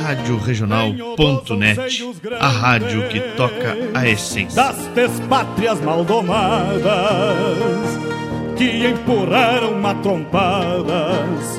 [0.00, 2.04] Rádio Regional.net,
[2.38, 4.62] a rádio que toca a essência.
[4.62, 6.84] Das despátrias maldomadas
[8.56, 11.58] que empurraram matrompadas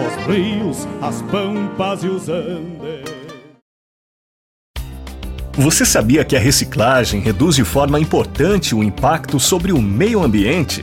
[0.00, 3.10] os rios, as pampas e os andes.
[5.52, 10.82] Você sabia que a reciclagem reduz de forma importante o impacto sobre o meio ambiente?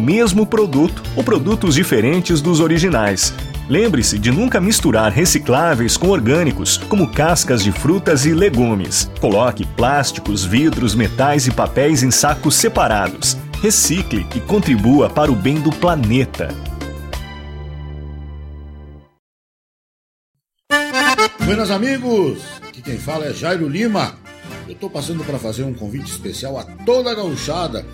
[0.01, 3.33] mesmo produto ou produtos diferentes dos originais.
[3.69, 9.09] Lembre-se de nunca misturar recicláveis com orgânicos, como cascas de frutas e legumes.
[9.21, 13.37] Coloque plásticos, vidros, metais e papéis em sacos separados.
[13.61, 16.49] Recicle e contribua para o bem do planeta.
[21.45, 24.15] Buenas amigos, aqui quem fala é Jairo Lima.
[24.67, 27.85] Eu estou passando para fazer um convite especial a toda a gauchada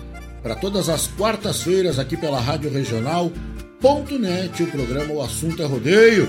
[0.42, 6.28] para todas as quartas-feiras aqui pela Rádio Regional.net, o programa O Assunto é Rodeio.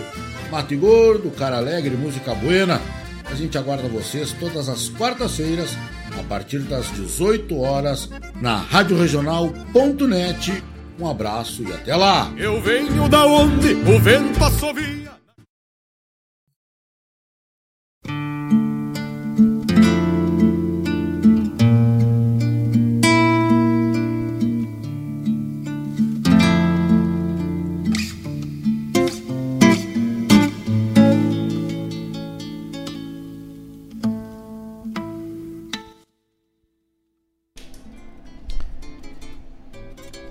[0.52, 2.82] Mate Gordo, Cara Alegre, Música Buena.
[3.26, 5.78] A gente aguarda vocês todas as quartas-feiras,
[6.18, 8.10] a partir das 18 horas,
[8.42, 8.98] na Rádio.
[11.00, 12.32] Um abraço e até lá!
[12.36, 15.19] Eu venho da onde o vento assovia.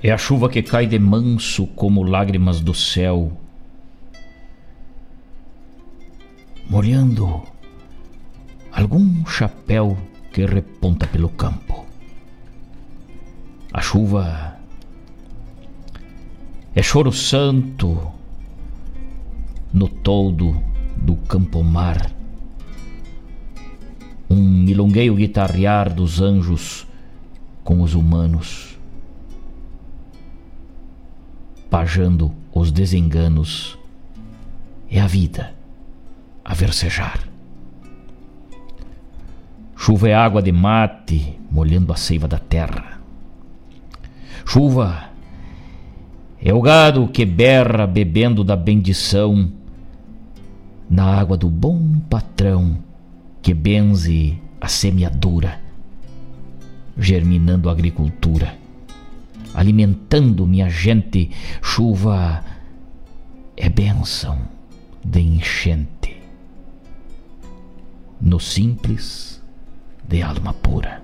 [0.09, 3.30] É a chuva que cai de manso como lágrimas do céu,
[6.66, 7.43] molhando
[8.72, 9.98] algum chapéu
[10.32, 11.85] que reponta pelo campo.
[13.70, 14.56] A chuva
[16.74, 18.10] é choro santo
[19.74, 20.59] no toldo
[20.97, 22.10] do campo-mar.
[24.30, 26.86] Um milongueio guitarrear dos anjos
[27.62, 28.68] com os humanos
[31.70, 33.78] pajando os desenganos,
[34.90, 35.55] é a vida
[36.45, 37.28] a versejar.
[39.77, 42.99] Chuva é água de mate molhando a seiva da terra.
[44.45, 45.11] Chuva
[46.40, 49.53] é o gado que berra bebendo da bendição
[50.89, 52.78] na água do bom patrão
[53.43, 55.61] que benze a semeadura,
[56.97, 58.57] germinando a agricultura
[59.59, 61.30] alimentando minha gente.
[61.60, 62.44] Chuva
[63.56, 64.39] é bênção
[65.05, 66.22] de enchente.
[68.20, 69.43] No simples
[70.06, 71.02] de alma pura.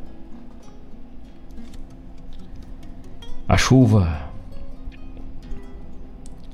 [3.48, 4.30] A chuva.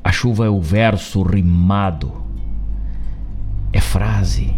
[0.03, 2.25] A chuva é o verso rimado.
[3.73, 4.55] É frase,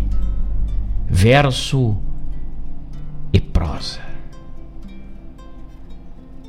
[1.08, 1.98] verso
[3.32, 4.11] e prosa.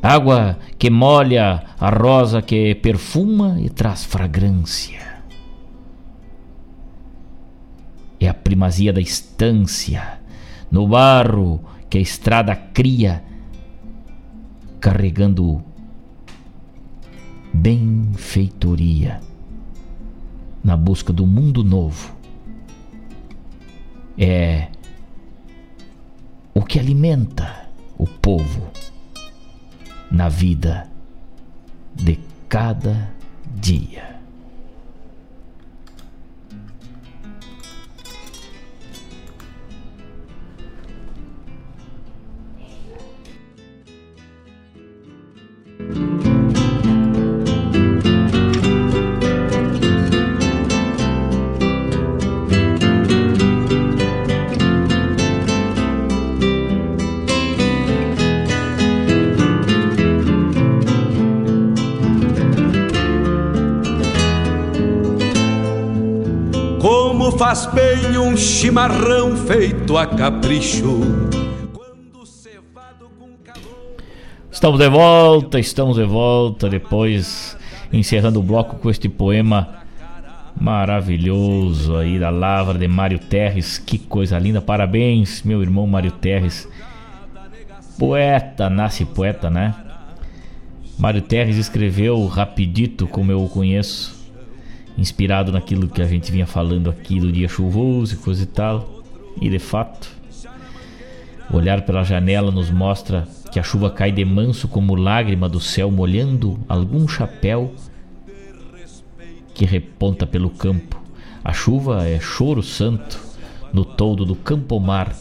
[0.03, 5.23] Água que molha a rosa que perfuma e traz fragrância.
[8.19, 10.19] É a primazia da estância,
[10.69, 13.23] no barro que a estrada cria,
[14.81, 15.63] carregando
[17.53, 19.21] benfeitoria
[20.61, 22.13] na busca do mundo novo.
[24.17, 24.67] É
[26.53, 28.82] o que alimenta o povo
[30.14, 30.88] na vida
[31.95, 33.10] de cada
[33.56, 34.14] dia.
[67.43, 71.01] Faz bem um chimarrão feito a capricho.
[74.49, 77.57] Estamos de volta, estamos de volta depois
[77.91, 79.83] encerrando o bloco com este poema
[80.55, 83.77] maravilhoso aí da Lavra de Mário Terres.
[83.77, 86.65] Que coisa linda, parabéns, meu irmão Mário Terres.
[87.99, 89.75] Poeta, nasce poeta, né?
[90.97, 94.12] Mário Terres escreveu rapidito, como eu o conheço,
[94.97, 99.03] inspirado naquilo que a gente vinha falando aqui do dia chuvoso e coisa e tal.
[99.41, 100.09] E de fato,
[101.51, 105.91] olhar pela janela nos mostra que a chuva cai de manso como lágrima do céu,
[105.91, 107.73] molhando algum chapéu
[109.53, 111.01] que reponta pelo campo.
[111.43, 113.19] A chuva é choro santo
[113.71, 115.15] no toldo do campo-mar,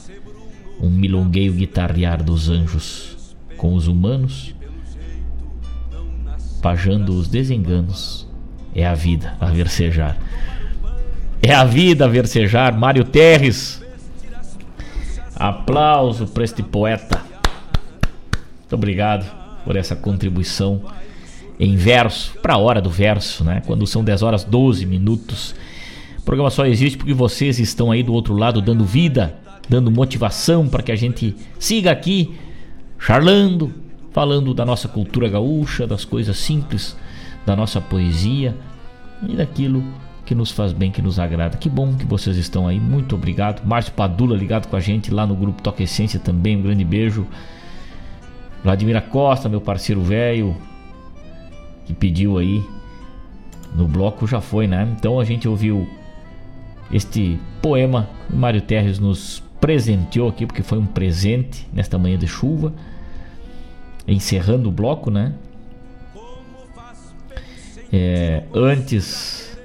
[0.81, 4.55] um milongueio guitarrear dos anjos com os humanos,
[6.61, 8.32] pajando os desenganos.
[8.75, 10.17] É a vida a versejar.
[11.43, 12.77] É a vida a versejar.
[12.79, 13.83] Mário Terres.
[15.35, 17.21] Aplauso para este poeta.
[18.61, 19.31] Muito obrigado
[19.65, 20.83] por essa contribuição
[21.59, 23.63] em verso, para a hora do verso, né?
[23.67, 25.55] Quando são 10 horas 12 minutos.
[26.19, 29.35] O programa só existe porque vocês estão aí do outro lado dando vida,
[29.69, 32.35] dando motivação para que a gente siga aqui
[32.99, 33.73] charlando,
[34.13, 36.97] falando da nossa cultura gaúcha, das coisas simples,
[37.45, 38.57] da nossa poesia
[39.27, 39.83] e daquilo
[40.25, 41.57] que nos faz bem, que nos agrada.
[41.57, 43.67] Que bom que vocês estão aí, muito obrigado.
[43.67, 47.27] Márcio Padula ligado com a gente lá no grupo Toque Essência também, um grande beijo.
[48.63, 50.57] Vladimir Costa, meu parceiro velho,
[51.85, 52.65] que pediu aí
[53.75, 54.89] no bloco já foi, né?
[54.97, 55.89] Então a gente ouviu
[56.93, 62.73] este poema Mário Terres nos presenteou aqui, porque foi um presente nesta manhã de chuva,
[64.07, 65.33] encerrando o bloco, né?
[67.93, 69.59] É, antes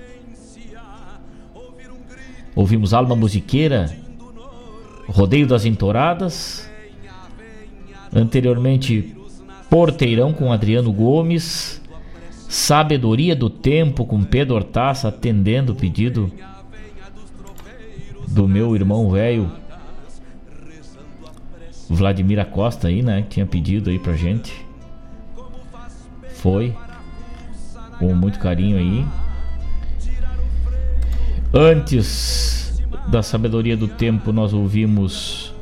[2.53, 3.95] ouvimos Alma Musiqueira,
[5.07, 6.69] Rodeio das Entoradas,
[8.13, 9.15] anteriormente
[9.69, 11.81] Porteirão com Adriano Gomes,
[12.49, 16.31] Sabedoria do Tempo com Pedro Hortaça atendendo o pedido
[18.27, 19.49] do meu irmão velho
[21.89, 23.21] Vladimir Acosta aí, né?
[23.21, 24.53] Que tinha pedido aí pra gente.
[26.35, 26.75] Foi.
[27.99, 29.05] Com muito carinho aí.
[31.53, 35.53] Antes da Sabedoria do Tempo, nós ouvimos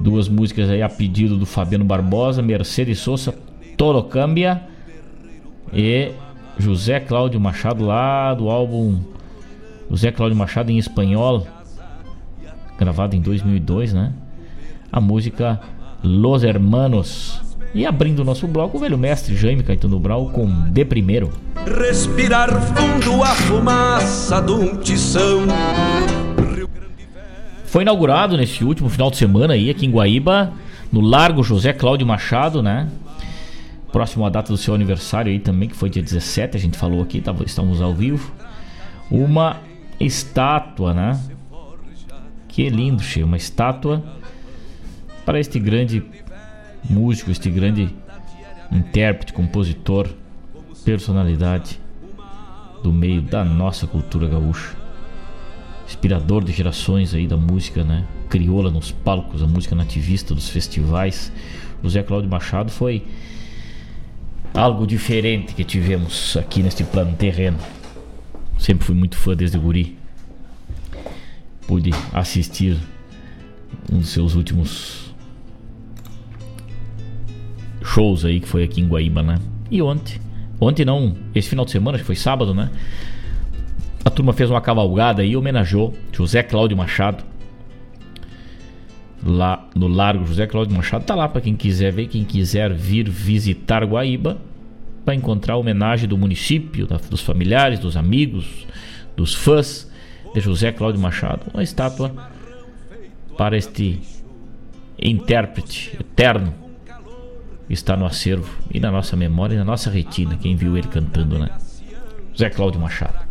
[0.00, 3.34] duas músicas aí a pedido do Fabiano Barbosa, Mercedes Souza,
[3.76, 4.62] Toro Cambia
[5.72, 6.12] e
[6.58, 9.00] José Cláudio Machado lá do álbum
[9.90, 11.46] José Cláudio Machado em espanhol,
[12.78, 14.12] gravado em 2002, né?
[14.92, 15.60] A música
[16.02, 17.47] Los Hermanos.
[17.74, 21.30] E abrindo o nosso bloco, o velho mestre Jaime Caetano Brau com De Primeiro.
[21.66, 25.46] Respirar fundo a fumaça de um tição.
[27.64, 30.52] Foi inaugurado nesse último final de semana aí aqui em Guaíba,
[30.90, 32.88] no Largo José Cláudio Machado, né?
[33.92, 37.02] próximo à data do seu aniversário aí também, que foi dia 17, a gente falou
[37.02, 38.32] aqui, tá, estamos ao vivo.
[39.10, 39.60] Uma
[39.98, 41.20] estátua, né?
[42.46, 44.02] Que lindo, cheio, uma estátua
[45.24, 46.02] para este grande
[46.88, 47.94] músico, este grande
[48.70, 50.08] intérprete, compositor,
[50.84, 51.80] personalidade
[52.82, 54.76] do meio da nossa cultura gaúcha.
[55.86, 58.04] Inspirador de gerações aí da música, né?
[58.28, 61.32] Crioula nos palcos, a música nativista dos festivais.
[61.82, 63.06] O Zé Cláudio Machado foi
[64.52, 67.58] algo diferente que tivemos aqui neste plano terreno.
[68.58, 69.96] Sempre fui muito fã desde guri.
[71.66, 72.76] Pude assistir
[73.90, 75.07] um dos seus últimos
[77.88, 79.38] shows aí que foi aqui em Guaíba, né?
[79.70, 80.20] E ontem,
[80.60, 82.70] ontem não, esse final de semana, acho que foi sábado, né?
[84.04, 87.24] A turma fez uma cavalgada e homenageou José Cláudio Machado
[89.24, 91.04] lá no Largo José Cláudio Machado.
[91.04, 94.38] Tá lá para quem quiser ver, quem quiser vir visitar Guaíba,
[95.04, 98.66] para encontrar a homenagem do município, da, dos familiares, dos amigos,
[99.16, 99.90] dos fãs
[100.34, 101.46] de José Cláudio Machado.
[101.52, 102.12] Uma estátua
[103.36, 104.00] para este
[105.00, 106.67] intérprete eterno
[107.68, 110.36] está no acervo e na nossa memória e na nossa retina.
[110.36, 111.50] Quem viu ele cantando, né?
[112.32, 113.28] José Cláudio Machado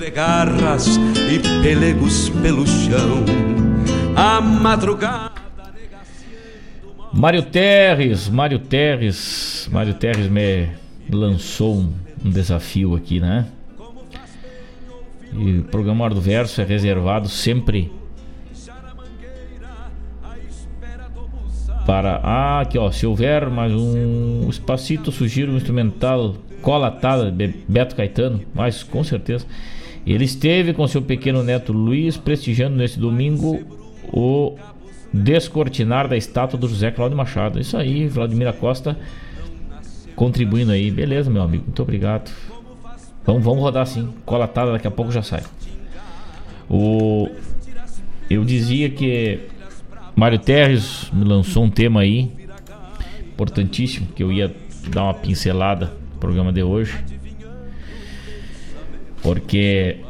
[0.00, 3.22] de garras e pelegos pelo chão.
[4.16, 5.32] A madrugada.
[7.12, 10.70] Mário Terres, Mário Terres, Mário Terres me
[11.10, 11.92] lançou um,
[12.24, 13.46] um desafio aqui, né?
[15.34, 17.92] E o programa Hora do Verso é reservado sempre
[21.90, 22.20] para.
[22.22, 28.42] Ah, aqui ó, se houver mais um espacito, sugiro um instrumental colatada de Beto Caetano,
[28.54, 29.44] mas com certeza.
[30.06, 33.58] Ele esteve com seu pequeno neto Luiz prestigiando nesse domingo
[34.12, 34.54] o
[35.12, 37.58] descortinar da estátua do José Cláudio Machado.
[37.58, 38.96] Isso aí, Vladimir Costa
[40.14, 40.92] contribuindo aí.
[40.92, 42.30] Beleza, meu amigo, muito obrigado.
[43.20, 45.42] Então vamos rodar assim, colatada, daqui a pouco já sai.
[46.70, 47.28] O
[48.30, 49.40] eu dizia que
[50.14, 52.30] Mário Terres me lançou um tema aí
[53.32, 54.54] importantíssimo que eu ia
[54.88, 57.02] dar uma pincelada no programa de hoje
[59.22, 60.00] porque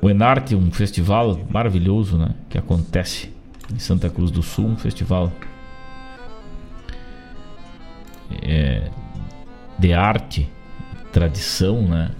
[0.00, 2.34] o Enarte, um festival maravilhoso, né?
[2.48, 3.32] Que acontece
[3.72, 5.32] em Santa Cruz do Sul, um festival
[8.42, 8.90] é,
[9.78, 10.50] de arte,
[11.12, 12.10] tradição, né?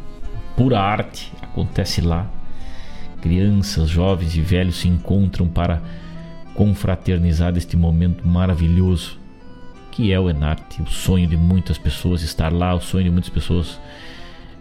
[0.57, 2.31] Pura arte acontece lá.
[3.23, 5.81] Crianças, jovens e velhos se encontram para
[6.55, 9.23] confraternizar este momento maravilhoso
[9.93, 13.29] que é o Enarte, o sonho de muitas pessoas estar lá, o sonho de muitas
[13.29, 13.79] pessoas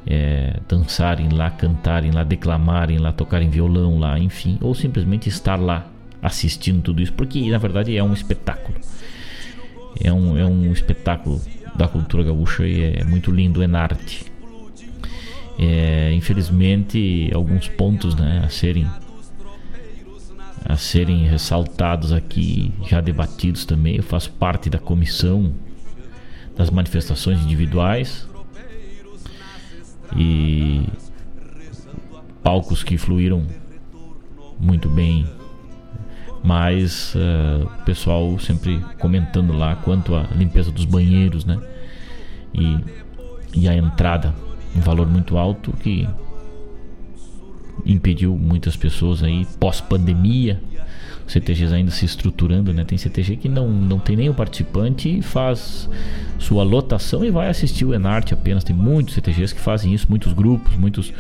[0.05, 5.87] é, dançarem lá, cantarem lá, declamarem lá, tocarem violão lá, enfim, ou simplesmente estar lá
[6.21, 8.77] assistindo tudo isso, porque na verdade é um espetáculo.
[10.03, 11.41] É um, é um espetáculo
[11.75, 14.30] da cultura gaúcha e é muito lindo, Enarte.
[15.59, 18.87] É, infelizmente, alguns pontos né, a serem
[20.63, 23.95] a serem ressaltados aqui, já debatidos também.
[23.95, 25.53] Eu faço parte da comissão
[26.55, 28.27] das manifestações individuais
[30.15, 30.85] e
[32.43, 33.45] palcos que fluíram
[34.59, 35.27] muito bem,
[36.43, 41.59] mas uh, o pessoal sempre comentando lá quanto à limpeza dos banheiros, né?
[42.53, 42.77] E,
[43.55, 44.33] e a entrada,
[44.75, 46.07] um valor muito alto que
[47.85, 50.61] impediu muitas pessoas aí pós-pandemia.
[51.27, 52.83] CTGs ainda se estruturando, né?
[52.83, 55.89] Tem CTG que não, não tem nenhum participante faz
[56.37, 58.63] sua lotação e vai assistir o Enarte apenas.
[58.63, 61.13] Tem muitos CTGs que fazem isso, muitos grupos, muitos,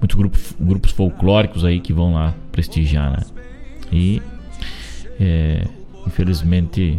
[0.00, 3.18] muitos grupos, grupos folclóricos aí que vão lá prestigiar, né?
[3.92, 4.22] E
[5.20, 5.66] é,
[6.06, 6.98] infelizmente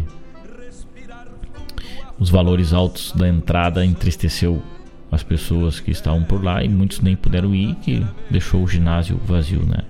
[2.18, 4.62] os valores altos da entrada entristeceu
[5.10, 9.20] as pessoas que estavam por lá e muitos nem puderam ir, que deixou o ginásio
[9.24, 9.82] vazio, né?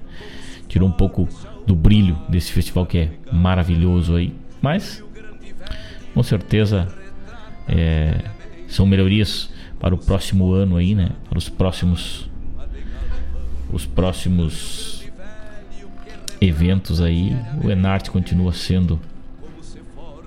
[0.66, 1.28] Tirou um pouco
[1.66, 4.32] do brilho desse festival que é maravilhoso aí,
[4.62, 5.04] mas
[6.14, 6.88] com certeza
[7.68, 8.24] é,
[8.66, 11.10] são melhorias para o próximo ano aí, né?
[11.28, 12.28] Para os próximos
[13.72, 15.04] os próximos
[16.40, 17.36] eventos aí.
[17.62, 18.98] O Enarte continua sendo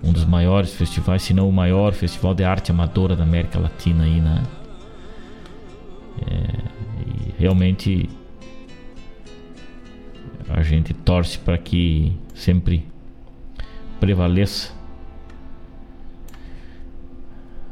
[0.04, 4.04] um dos maiores festivais, se não o maior festival de arte amadora da América Latina
[4.04, 4.44] aí, né?
[6.22, 8.10] É, realmente
[10.50, 12.86] a gente torce para que sempre
[14.00, 14.72] prevaleça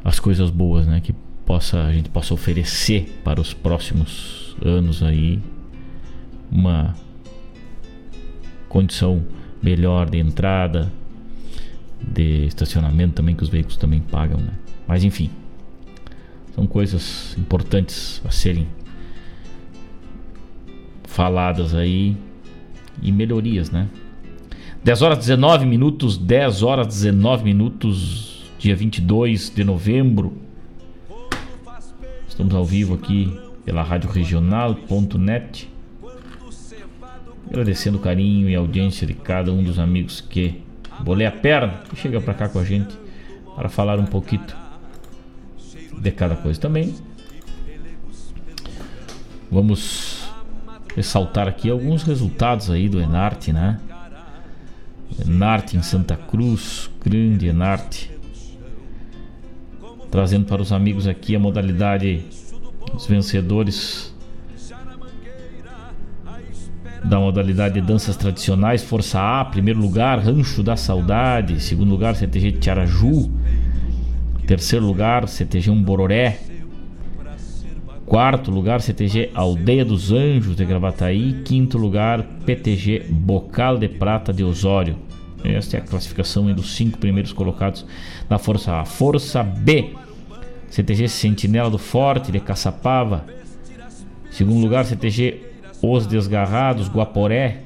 [0.04, 1.00] as coisas boas, né?
[1.00, 1.12] Que
[1.46, 5.40] possa a gente possa oferecer para os próximos anos aí
[6.50, 6.94] uma
[8.68, 9.24] condição
[9.62, 10.90] melhor de entrada,
[12.00, 14.52] de estacionamento também que os veículos também pagam, né?
[14.86, 15.30] Mas enfim,
[16.54, 18.68] são coisas importantes a serem
[21.04, 22.16] faladas aí
[23.02, 23.88] e melhorias, né?
[24.84, 30.32] 10 horas 19 minutos, 10 horas 19 minutos, dia 22 de novembro.
[32.28, 35.70] Estamos ao vivo aqui pela Rádio Regional.net.
[37.46, 40.62] Agradecendo o carinho e audiência de cada um dos amigos que
[41.00, 42.96] bolei a perna e chega para cá com a gente
[43.54, 44.61] para falar um pouquinho
[45.98, 46.94] de cada coisa também.
[49.50, 50.22] Vamos
[50.96, 53.80] ressaltar aqui alguns resultados aí do Enarte, né?
[55.26, 58.10] Enarte em Santa Cruz, grande Enarte.
[60.10, 62.24] Trazendo para os amigos aqui a modalidade,
[62.94, 64.12] os vencedores
[67.04, 72.52] da modalidade de danças tradicionais, Força A, primeiro lugar, Rancho da Saudade, segundo lugar, CTG
[72.52, 73.30] de Tiaraju,
[74.52, 76.38] Terceiro lugar, CTG Um Bororé.
[78.04, 81.40] Quarto lugar, CTG Aldeia dos Anjos de Gravataí.
[81.42, 84.98] Quinto lugar, PTG Bocal de Prata de Osório.
[85.42, 87.86] Esta é a classificação dos cinco primeiros colocados
[88.28, 88.84] na Força A.
[88.84, 89.94] Força B,
[90.68, 93.24] CTG Sentinela do Forte de Caçapava.
[94.30, 95.46] Segundo lugar, CTG
[95.80, 97.62] Os Desgarrados, Guaporé.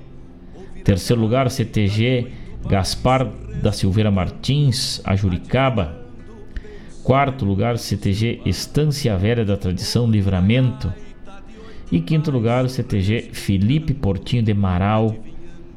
[0.84, 2.28] Terceiro lugar, CTG
[2.68, 3.26] Gaspar
[3.60, 6.05] da Silveira Martins, Ajuricaba.
[7.06, 10.92] Quarto lugar, CTG Estância Velha da Tradição Livramento.
[11.92, 15.14] E quinto lugar, o CTG Felipe Portinho de Marau.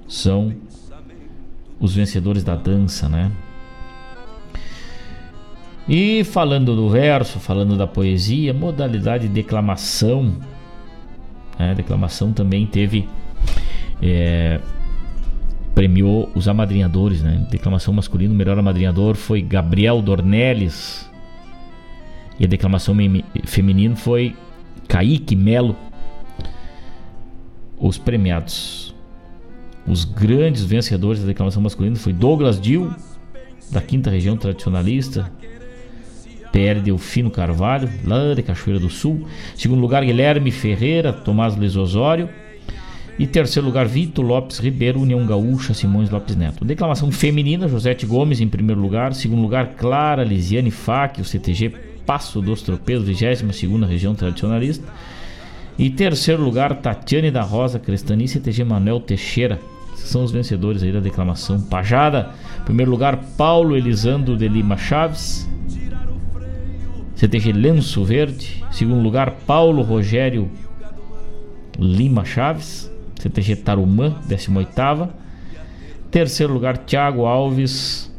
[0.07, 0.51] São
[1.80, 3.31] os vencedores da dança, né?
[5.88, 10.35] E falando do verso, falando da poesia, modalidade de declamação.
[11.60, 11.76] Né?
[11.76, 13.07] Declamação também teve.
[14.01, 14.60] É,
[15.76, 17.45] premiou os amadrinhadores, né?
[17.51, 21.09] Declamação masculino, o melhor amadrinhador foi Gabriel Dornelles,
[22.40, 22.95] e a declamação
[23.44, 24.36] feminina foi
[24.88, 25.76] Kaique Melo.
[27.78, 28.95] Os premiados.
[29.86, 32.94] Os grandes vencedores da declamação masculina foi Douglas Dil,
[33.72, 35.32] da quinta região tradicionalista.
[36.52, 39.28] PR Delfino Carvalho, lá de Cachoeira do Sul.
[39.56, 42.30] Segundo lugar, Guilherme Ferreira, Tomás Luiz Osório.
[43.20, 46.64] E terceiro lugar, Vitor Lopes Ribeiro, União Gaúcha, Simões Lopes Neto.
[46.66, 49.14] Declamação feminina, Josete Gomes em primeiro lugar.
[49.14, 54.84] Segundo lugar, Clara Lisiane Fac, o CTG Passo dos Tropeiros, 22 região tradicionalista.
[55.77, 59.60] E terceiro lugar, Tatiane da Rosa Crestani, CTG Manuel Teixeira.
[59.94, 62.31] São os vencedores aí da declamação Pajada.
[62.65, 65.48] Primeiro lugar, Paulo Elisandro de Lima Chaves,
[67.14, 68.64] CTG Lenço Verde.
[68.72, 70.49] Segundo lugar, Paulo Rogério
[71.77, 72.91] Lima Chaves.
[73.19, 75.10] CTG Tarumã, 18ª.
[76.10, 78.11] Terceiro lugar, Thiago Alves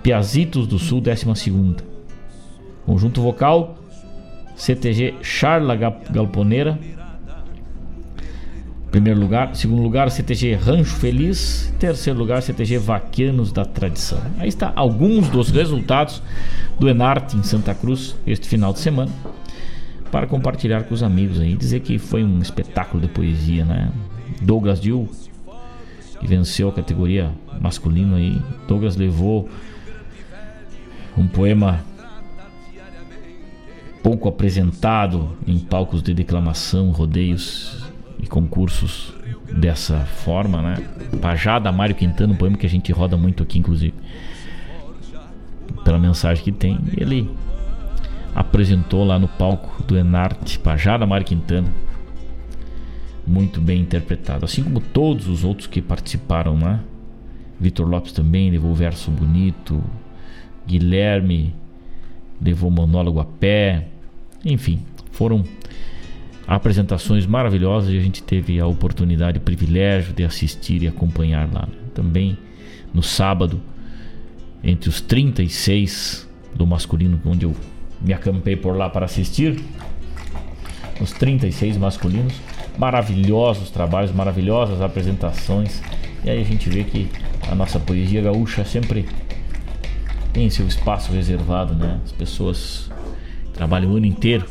[0.00, 1.89] Piazitos do Sul, 12ª.
[2.90, 3.78] Conjunto vocal,
[4.56, 6.76] CTG Charla Galponeira.
[8.90, 14.20] Primeiro lugar, segundo lugar, CTG Rancho Feliz, terceiro lugar, CTG Vaquianos da Tradição.
[14.40, 16.20] Aí está alguns dos resultados
[16.80, 19.12] do Enarte em Santa Cruz este final de semana
[20.10, 23.92] para compartilhar com os amigos aí, dizer que foi um espetáculo de poesia, né?
[24.42, 25.08] Douglas Dill
[26.18, 27.30] que venceu a categoria
[27.60, 28.42] masculino aí.
[28.66, 29.48] Douglas levou
[31.16, 31.88] um poema
[34.02, 37.84] pouco apresentado em palcos de declamação, rodeios
[38.22, 39.12] e concursos
[39.52, 40.76] dessa forma, né?
[41.20, 43.94] Pajada Mário Quintana, um poema que a gente roda muito aqui, inclusive,
[45.84, 46.78] pela mensagem que tem.
[46.96, 47.30] Ele
[48.34, 51.68] apresentou lá no palco do Enarte, Pajada Mário Quintana,
[53.26, 56.80] muito bem interpretado, assim como todos os outros que participaram, né?
[57.58, 59.82] Vitor Lopes também levou verso bonito,
[60.66, 61.54] Guilherme
[62.40, 63.88] levou monólogo a pé,
[64.44, 65.44] enfim, foram
[66.46, 71.66] apresentações maravilhosas e a gente teve a oportunidade, o privilégio de assistir e acompanhar lá.
[71.66, 71.72] Né?
[71.94, 72.36] Também
[72.92, 73.60] no sábado,
[74.62, 77.54] entre os 36 do masculino, onde eu
[78.00, 79.60] me acampei por lá para assistir,
[81.00, 82.34] os 36 masculinos,
[82.76, 85.82] maravilhosos trabalhos, maravilhosas apresentações.
[86.24, 87.08] E aí a gente vê que
[87.48, 89.06] a nossa poesia gaúcha sempre
[90.32, 92.00] tem seu espaço reservado, né?
[92.04, 92.90] As pessoas
[93.60, 94.46] trabalham o ano inteiro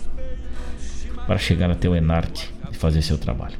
[1.25, 3.57] para chegar até o Enarte e fazer seu trabalho.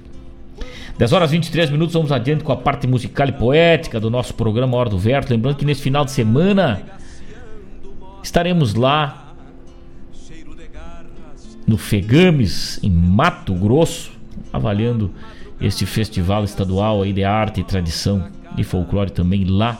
[0.95, 4.77] 10 horas 23 minutos, vamos adiante com a parte musical e poética do nosso programa
[4.77, 5.31] Hora do Verto.
[5.31, 6.84] Lembrando que nesse final de semana
[8.21, 9.34] estaremos lá
[11.65, 14.11] no Fegames, em Mato Grosso,
[14.53, 15.11] avaliando
[15.59, 19.80] este festival estadual aí de arte tradição e folclore também lá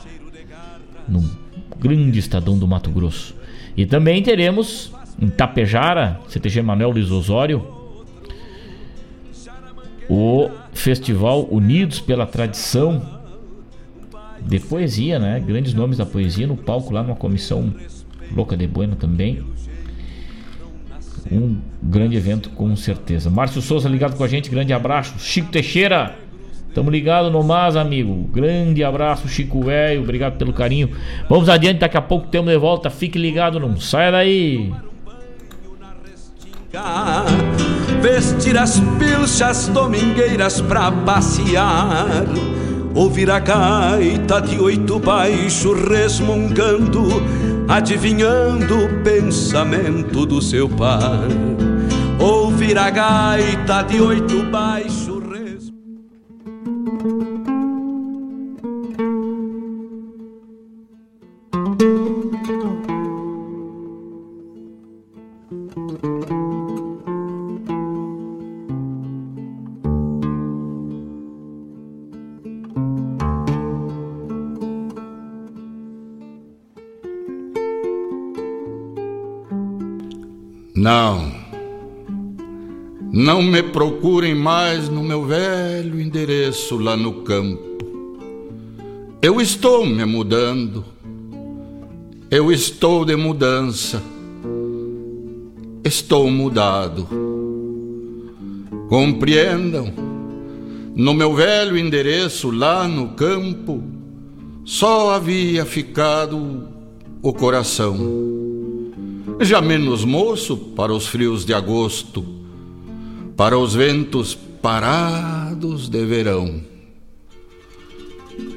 [1.06, 1.30] no
[1.78, 3.36] grande estadão do Mato Grosso.
[3.76, 7.66] E também teremos em Tapejara, CTG Manuel Luiz Osório,
[10.08, 13.20] o Festival Unidos pela Tradição
[14.40, 15.38] de Poesia, né?
[15.38, 17.72] Grandes nomes da poesia no palco lá numa comissão
[18.34, 19.44] louca de Bueno também.
[21.30, 23.30] Um grande evento com certeza.
[23.30, 25.14] Márcio Souza ligado com a gente, grande abraço.
[25.18, 26.16] Chico Teixeira,
[26.74, 28.28] tamo ligado no mais, amigo.
[28.32, 30.90] Grande abraço, Chico Velho, obrigado pelo carinho.
[31.28, 32.90] Vamos adiante, daqui a pouco temos de volta.
[32.90, 34.72] Fique ligado, não saia daí.
[38.00, 42.26] Vestir as pilchas domingueiras pra passear
[42.94, 47.08] Ouvir a gaita de oito baixo resmungando
[47.70, 51.28] adivinhando o pensamento do seu pai.
[52.18, 55.19] Ouvir a gaita de oito baixo.
[83.40, 87.78] Não me procurem mais no meu velho endereço lá no campo.
[89.22, 90.84] Eu estou me mudando.
[92.30, 94.02] Eu estou de mudança.
[95.82, 97.08] Estou mudado.
[98.90, 99.90] Compreendam,
[100.94, 103.82] no meu velho endereço lá no campo,
[104.66, 106.68] só havia ficado
[107.22, 107.96] o coração
[109.40, 112.39] já menos moço para os frios de agosto,
[113.40, 116.60] para os ventos parados de verão.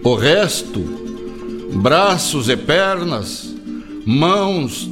[0.03, 0.81] O resto,
[1.76, 3.55] braços e pernas,
[4.05, 4.89] mãos,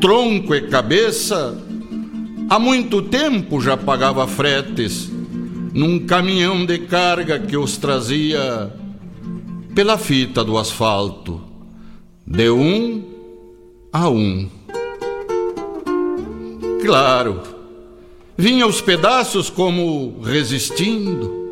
[0.00, 1.54] tronco e cabeça,
[2.48, 5.10] há muito tempo já pagava fretes
[5.74, 8.72] num caminhão de carga que os trazia
[9.74, 11.42] pela fita do asfalto,
[12.26, 13.04] de um
[13.92, 14.48] a um.
[16.80, 17.53] Claro,
[18.36, 21.44] vinha aos pedaços como resistindo,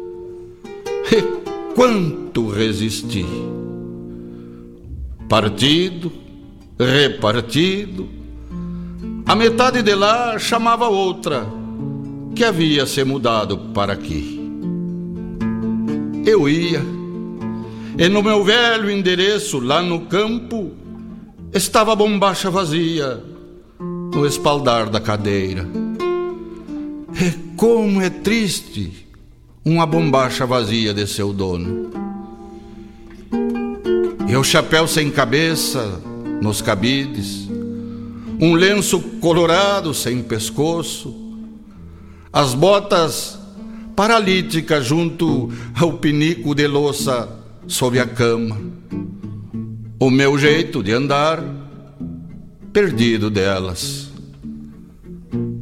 [1.10, 3.26] E quanto resisti?
[5.28, 6.12] Partido,
[6.78, 8.08] repartido,
[9.26, 11.46] a metade de lá chamava outra,
[12.34, 14.40] que havia se mudado para aqui.
[16.24, 16.82] Eu ia,
[17.98, 20.72] e no meu velho endereço lá no campo,
[21.52, 23.22] estava a bombacha vazia
[24.14, 25.66] no espaldar da cadeira.
[27.20, 29.06] E como é triste
[29.64, 31.90] uma bombacha vazia de seu dono.
[34.28, 36.00] E o chapéu sem cabeça
[36.40, 37.48] nos cabides,
[38.40, 41.14] um lenço colorado sem pescoço,
[42.32, 43.38] as botas
[43.94, 47.28] paralíticas junto ao pinico de louça
[47.66, 48.58] sob a cama,
[50.00, 51.44] o meu jeito de andar
[52.72, 54.10] perdido delas.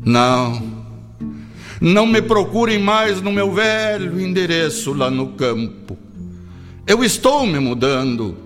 [0.04, 0.69] Não,
[1.80, 5.96] não me procurem mais no meu velho endereço lá no campo.
[6.86, 8.36] Eu estou me mudando,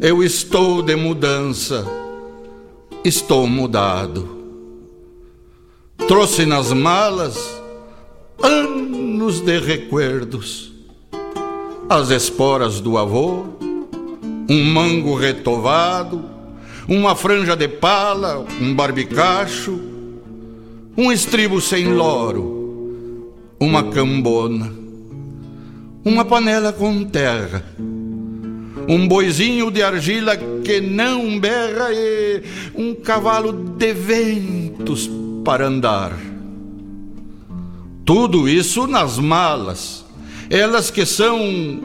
[0.00, 1.84] eu estou de mudança,
[3.04, 4.28] estou mudado.
[6.06, 7.60] Trouxe nas malas
[8.40, 10.72] anos de recuerdos,
[11.88, 13.46] as esporas do avô,
[14.48, 16.24] um mango retovado,
[16.86, 19.91] uma franja de pala, um barbicacho,
[20.96, 24.70] um estribo sem loro, uma cambona,
[26.04, 27.64] uma panela com terra,
[28.86, 32.42] um boizinho de argila que não berra e
[32.74, 35.10] um cavalo de ventos
[35.44, 36.12] para andar.
[38.04, 40.04] Tudo isso nas malas,
[40.50, 41.80] elas que são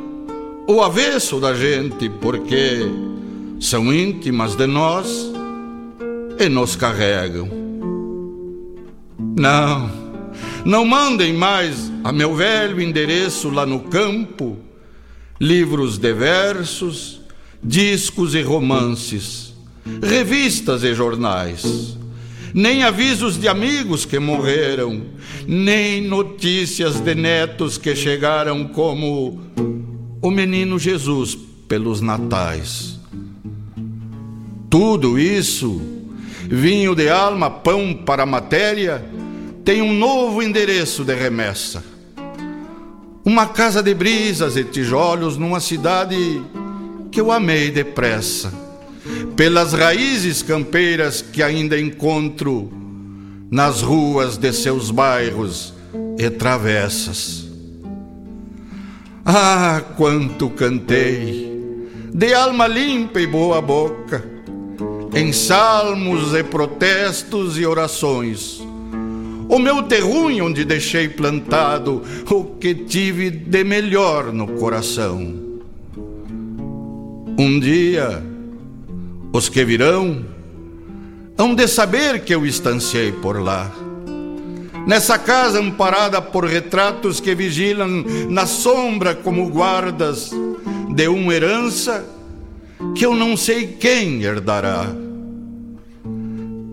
[0.67, 2.81] o avesso da gente, porque
[3.59, 5.31] são íntimas de nós
[6.39, 7.56] e nos carregam.
[9.37, 9.91] Não,
[10.65, 14.57] não mandem mais a meu velho endereço lá no campo.
[15.39, 17.21] Livros de versos,
[17.63, 19.53] discos e romances,
[20.01, 21.95] revistas e jornais,
[22.51, 25.03] nem avisos de amigos que morreram,
[25.45, 29.39] nem notícias de netos que chegaram como
[30.19, 31.37] o menino Jesus
[31.67, 32.99] pelos natais.
[34.67, 35.79] Tudo isso,
[36.49, 39.05] vinho de alma, pão para a matéria,
[39.67, 41.83] tem um novo endereço de remessa.
[43.25, 46.15] Uma casa de brisas e tijolos numa cidade
[47.11, 48.53] que eu amei depressa,
[49.35, 52.71] pelas raízes campeiras que ainda encontro
[53.51, 55.73] nas ruas de seus bairros
[56.17, 57.45] e travessas.
[59.25, 61.83] Ah, quanto cantei,
[62.13, 64.23] de alma limpa e boa boca
[65.13, 68.65] em salmos e protestos e orações.
[69.49, 75.35] O meu terruinho onde deixei plantado o que tive de melhor no coração.
[77.39, 78.23] Um dia,
[79.31, 80.25] os que virão
[81.37, 83.71] hão de saber que eu estanciei por lá.
[84.85, 90.31] Nessa casa amparada por retratos que vigilam na sombra como guardas
[90.89, 92.05] de uma herança
[92.95, 94.87] que eu não sei quem herdará.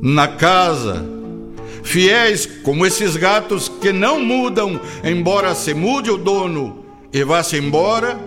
[0.01, 1.14] Na casa,
[1.85, 8.19] fiéis como esses gatos que não mudam, embora se mude o dono e vá-se embora,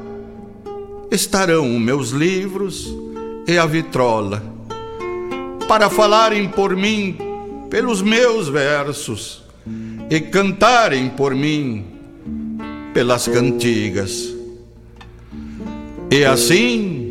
[1.11, 2.95] estarão meus livros
[3.45, 4.41] e a vitrola,
[5.67, 7.17] para falarem por mim
[7.69, 9.43] pelos meus versos
[10.09, 11.85] e cantarem por mim
[12.93, 14.33] pelas cantigas.
[16.09, 17.06] E assim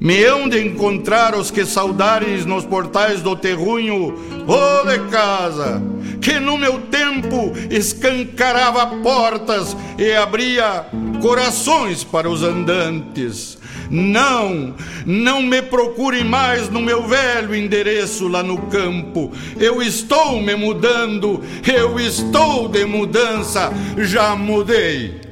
[0.00, 4.14] me hão de encontrar os que saudares nos portais do terrunho,
[4.46, 5.82] ô oh, de casa,
[6.20, 10.86] que no meu tempo escancarava portas e abria
[11.20, 13.58] corações para os andantes.
[13.90, 14.74] Não,
[15.04, 19.32] não me procure mais no meu velho endereço lá no campo.
[19.58, 25.25] Eu estou me mudando, eu estou de mudança, já mudei.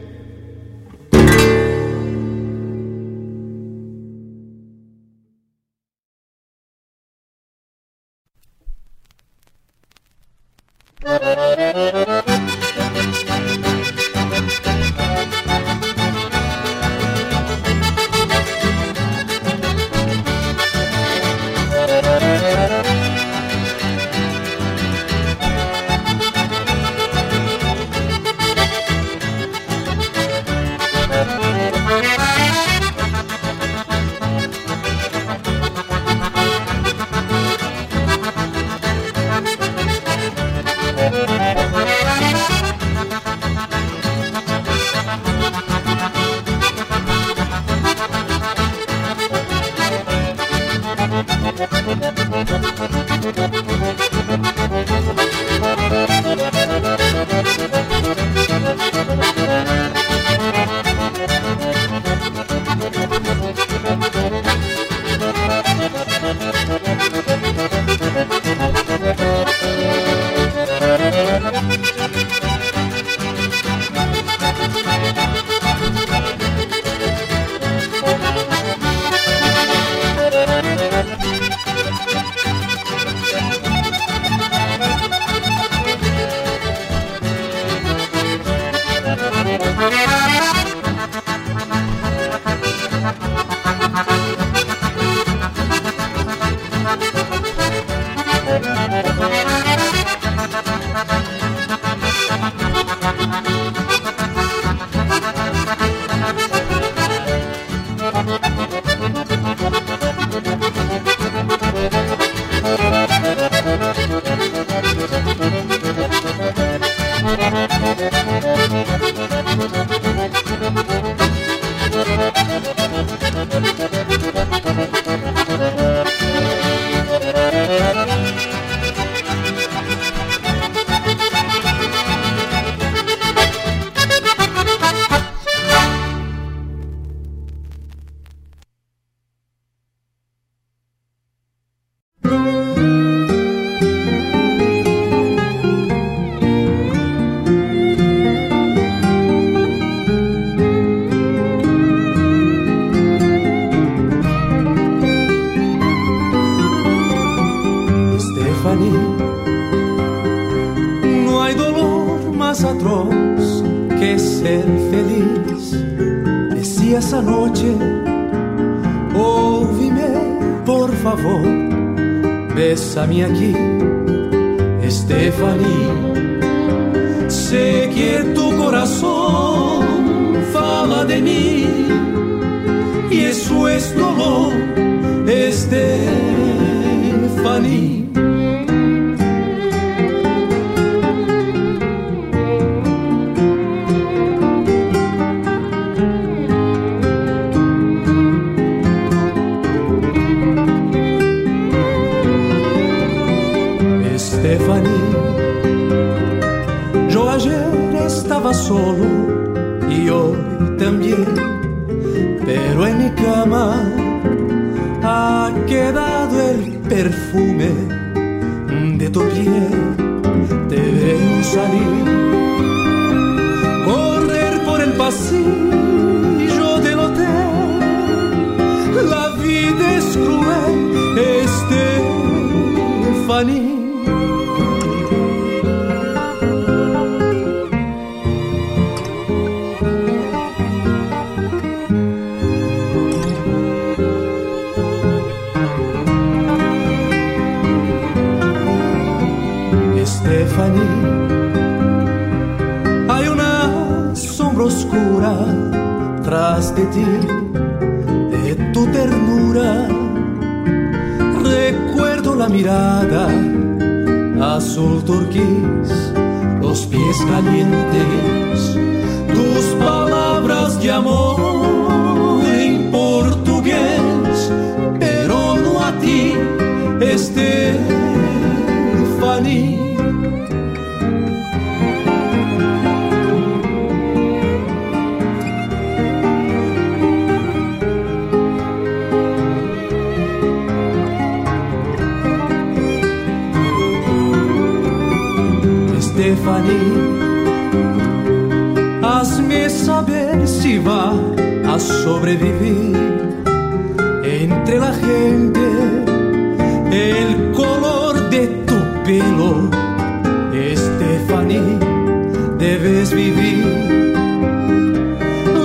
[312.64, 313.64] debes vivir.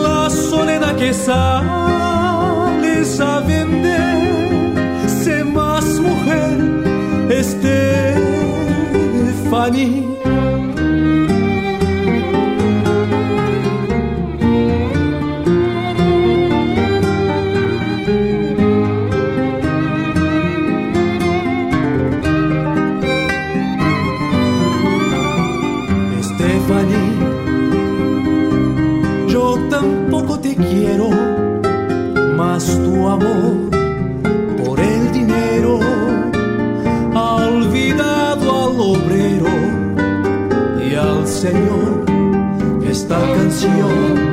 [0.05, 4.17] La soledad que sales a vender,
[5.23, 6.57] sé más mujer,
[7.39, 8.29] Estefani
[33.09, 33.69] amor
[34.63, 35.79] por el dinero,
[37.15, 39.47] ha olvidado al obrero
[40.87, 42.05] y al Señor
[42.83, 44.28] esta canción.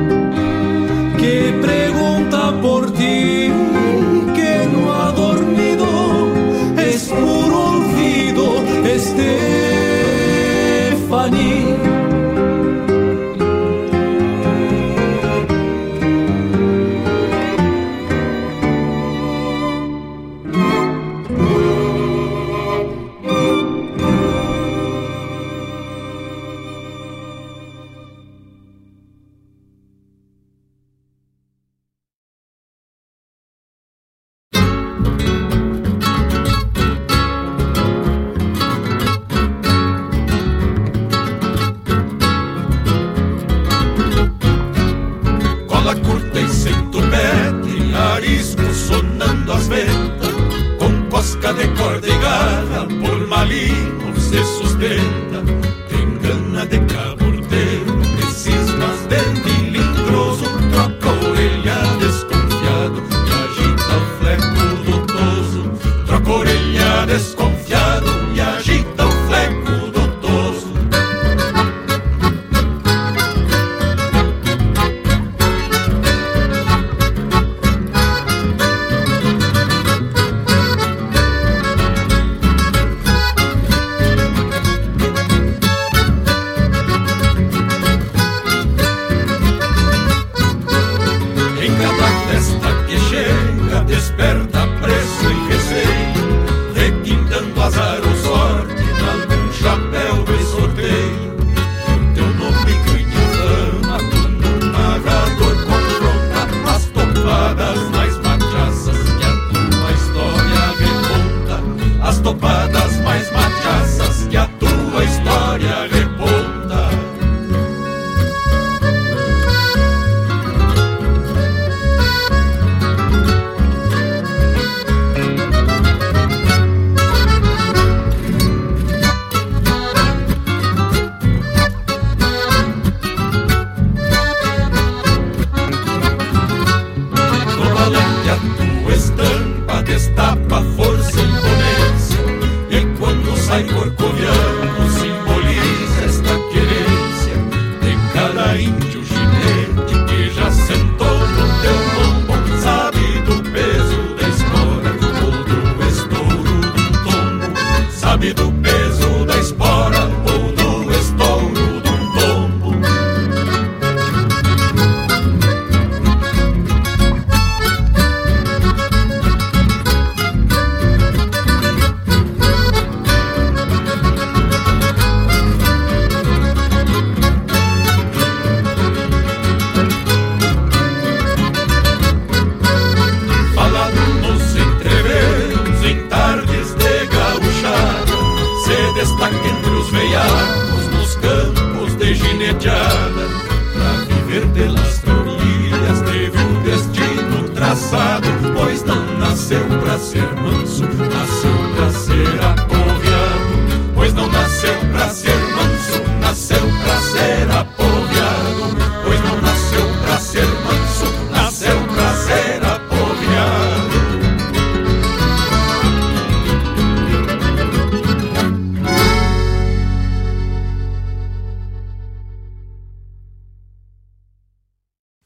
[199.47, 206.59] Nasceu pra ser manso, nasceu pra ser apoviado Pois não nasceu pra ser manso, nasceu
[206.83, 208.75] pra ser apoviado
[209.05, 213.87] Pois não nasceu pra ser manso, nasceu pra ser apoviado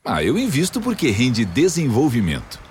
[0.06, 2.71] Ah, eu invisto porque rende desenvolvimento.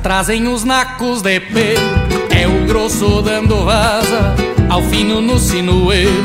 [0.00, 1.80] trazem os nacos de pelo.
[2.30, 4.34] É o grosso dando vaza
[4.70, 6.22] ao fino no sinuelo.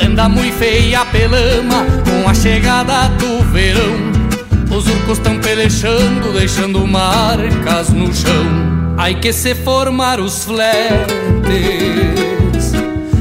[0.00, 4.12] Anda muito feia pelama com a chegada do verão.
[4.70, 8.94] Os urcos tão pelechando, deixando marcas no chão.
[8.96, 11.02] Ai que se formar os fletes,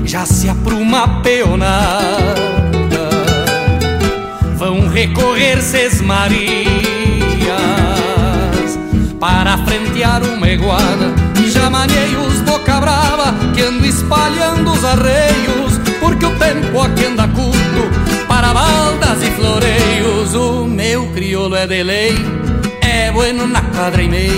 [0.06, 2.52] já se apruma peonada.
[4.58, 6.81] Vão recorrer sesmarias
[9.22, 11.14] para frentear uma iguana.
[11.54, 17.28] Já manei os boca brava que ando espalhando os arreios, porque o tempo aqui anda
[17.28, 20.34] curto para baldas e floreios.
[20.34, 22.16] O meu crioulo é de lei,
[22.82, 24.32] é bueno na quadra e meia.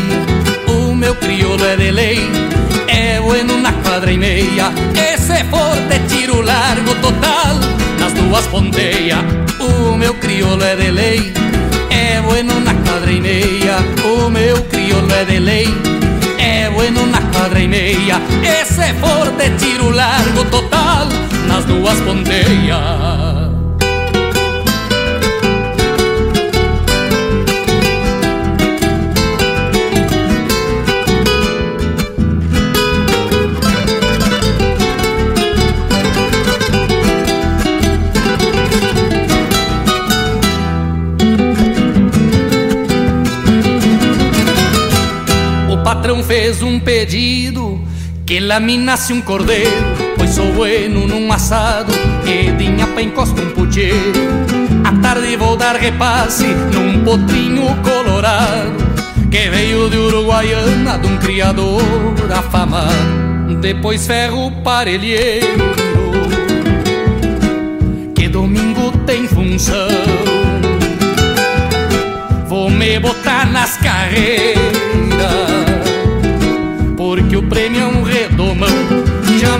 [0.68, 2.30] O meu crioulo é de lei,
[2.89, 4.69] é bueno na quadra e meia.
[5.14, 7.55] Esse forte tiro largo total
[8.01, 9.19] nas duas ponteias.
[9.61, 11.62] O meu crioulo é de lei, é
[12.23, 13.77] bueno na quadra e meia.
[14.03, 15.67] O meu crioulo é de lei,
[16.39, 18.21] é bueno na quadra e meia.
[18.43, 21.07] Esse forte tiro largo total
[21.47, 23.52] nas duas ponteias.
[46.03, 47.81] Patrão fez um pedido
[48.25, 49.71] que laminasse um cordeiro,
[50.17, 51.93] pois sou bueno num assado
[52.25, 54.11] e dinha pra encosta um puteiro.
[54.84, 58.84] À tarde vou dar repasse num potrinho colorado
[59.31, 61.81] que veio de Uruguaiana de um criador
[62.35, 63.55] afamado.
[63.61, 65.73] Depois ferro parelheiro
[68.13, 69.88] que domingo tem função.
[72.93, 74.93] de botar nas carreiras.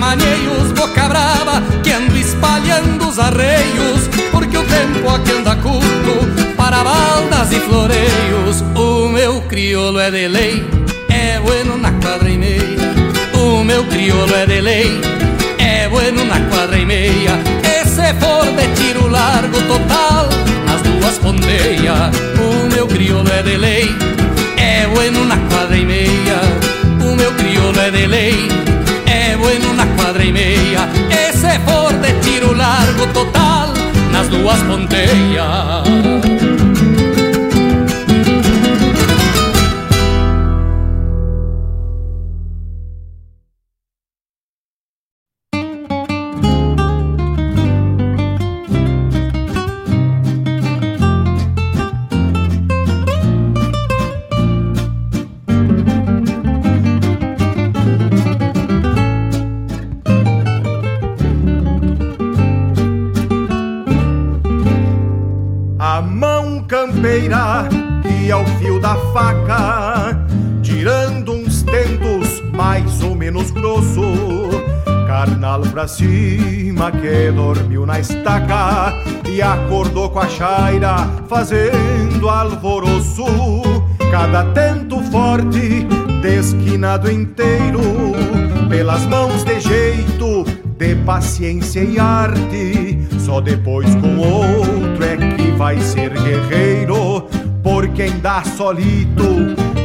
[0.04, 4.02] Já manei os boca brava que ando espalhando os arreios.
[4.30, 8.62] Porque o tempo aqui anda curto para baldas e floreios.
[8.76, 10.62] O meu crioulo é de lei,
[11.08, 12.60] é bueno na quadra e meia.
[13.32, 15.00] O meu crioulo é de lei,
[15.58, 17.38] é bueno na quadra e meia.
[17.62, 20.28] E se for de tiro largo total,
[20.66, 22.10] nas duas ponteia.
[22.38, 23.88] O meu crioulo é de lei,
[24.58, 26.40] é bueno na quadra e meia.
[27.00, 28.48] O meu crioulo é de lei,
[30.04, 30.88] bueno na quadra e meia.
[31.10, 33.72] E se for de tiro largo total,
[34.10, 36.43] nas duas ponteias.
[75.84, 78.94] Pra cima que dormiu na estaca
[79.28, 80.96] e acordou com a chaira
[81.28, 83.26] fazendo alvoroço.
[84.10, 85.86] Cada tento forte,
[86.22, 87.82] desquinado inteiro,
[88.70, 90.44] pelas mãos de jeito,
[90.78, 92.98] de paciência e arte.
[93.18, 97.26] Só depois com outro é que vai ser guerreiro,
[97.62, 99.24] por quem dá solito,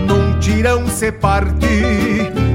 [0.08, 1.68] num tirão se parte.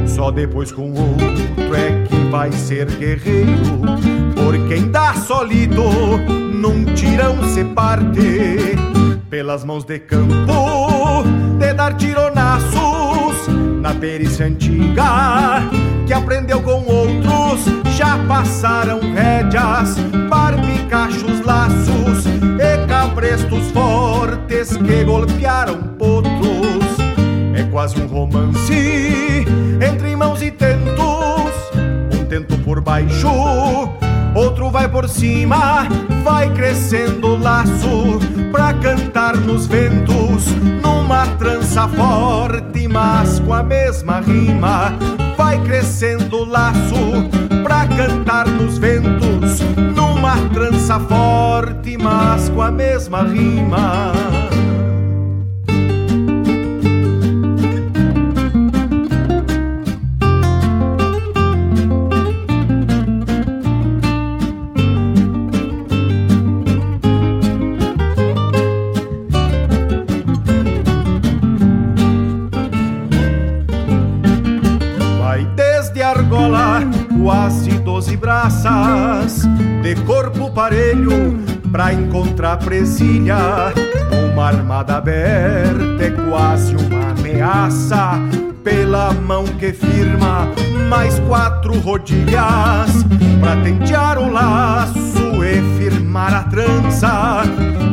[0.07, 2.04] Só depois com outro é que
[2.35, 3.79] vai ser guerreiro.
[4.35, 5.85] Por quem dá solido,
[6.53, 8.77] num tirão se parte.
[9.31, 11.23] Pelas mãos de campo,
[11.61, 13.47] de dar tironaços
[13.81, 15.63] na perícia antiga,
[16.09, 17.67] que aprendeu com outros,
[17.97, 19.97] já passaram rédeas,
[20.29, 26.85] barbicachos, laços e cabrestos fortes que golpearam potros.
[27.55, 29.47] É quase um romance
[29.81, 31.14] entre mãos e tentos tento
[32.65, 33.29] por baixo,
[34.35, 35.87] outro vai por cima,
[36.25, 38.19] vai crescendo o laço
[38.51, 40.47] pra cantar nos ventos,
[40.83, 44.95] numa trança forte, mas com a mesma rima.
[45.37, 47.29] Vai crescendo o laço
[47.63, 49.61] pra cantar nos ventos,
[49.95, 54.13] numa trança forte, mas com a mesma rima.
[79.83, 81.39] De corpo parelho
[81.73, 83.73] pra encontrar presilha.
[84.33, 88.21] Uma armada aberta é quase uma ameaça.
[88.63, 90.47] Pela mão que firma,
[90.91, 92.91] mais quatro rodilhas
[93.41, 97.45] pra tentear o laço e firmar a trança.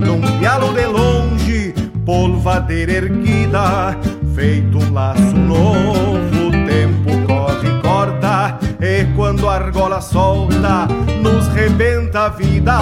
[0.05, 1.73] Num pialo de longe,
[2.05, 3.97] polvadeira erguida,
[4.35, 6.10] feito um laço novo
[9.55, 10.87] argola solta,
[11.21, 12.77] nos rebenta a vida.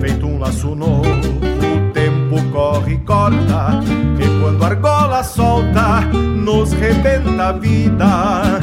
[0.00, 3.80] Feito um laço novo, o tempo corre e corta.
[4.18, 8.60] E quando a argola solta, nos rebenta a vida.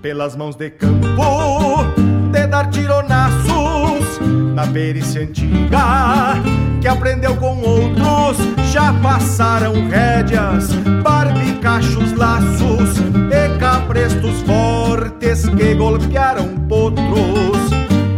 [0.00, 1.84] Pelas mãos de campo,
[2.32, 3.71] de dar tironaços
[4.54, 6.40] na perícia antiga
[6.80, 8.38] que aprendeu com outros.
[8.72, 10.72] Já passaram rédeas,
[11.02, 12.98] barbicachos, laços
[13.30, 17.70] e caprestos fortes que golpearam potros.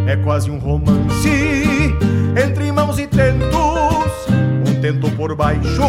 [0.06, 1.94] É quase um romance
[2.36, 4.26] entre mãos e tentos,
[4.66, 5.82] um tento por baixo,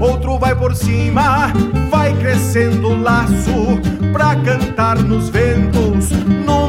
[0.00, 1.52] outro vai por cima,
[1.90, 3.80] vai crescendo o laço
[4.12, 6.10] pra cantar nos ventos,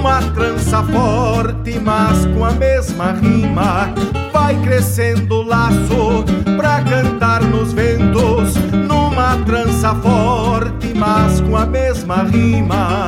[0.06, 3.91] numa trança forte, mas com a mesma rima
[4.32, 6.23] vai crescendo o laço
[6.56, 8.53] pra cantar nos ventos,
[8.88, 13.07] numa trança forte, mas com a mesma rima.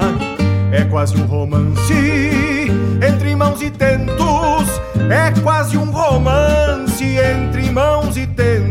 [0.72, 1.94] É quase um romance
[3.08, 8.67] entre mãos e tentos, é quase um romance entre mãos e tentos.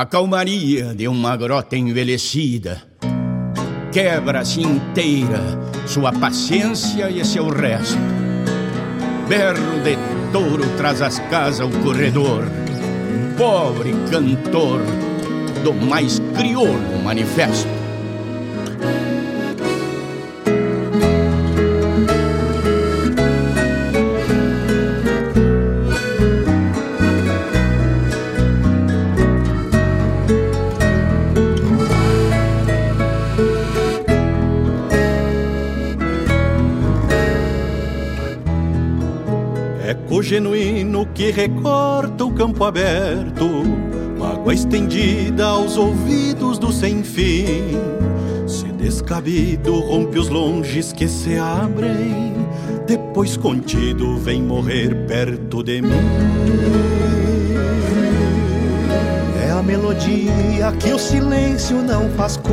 [0.00, 2.80] A calmaria de uma grota envelhecida
[3.92, 5.42] quebra-se inteira
[5.86, 7.98] sua paciência e seu resto.
[9.28, 9.98] Berro de
[10.32, 12.44] touro traz as casas ao corredor,
[13.36, 14.80] pobre cantor
[15.62, 17.79] do mais crioulo manifesto.
[40.22, 43.46] Genuíno que recorta o campo aberto,
[44.18, 47.76] mágoa estendida aos ouvidos do sem fim.
[48.46, 52.34] Se descabido rompe os longes que se abrem,
[52.86, 56.99] depois contido vem morrer perto de mim.
[59.70, 62.52] Melodia que o silêncio não faz cor,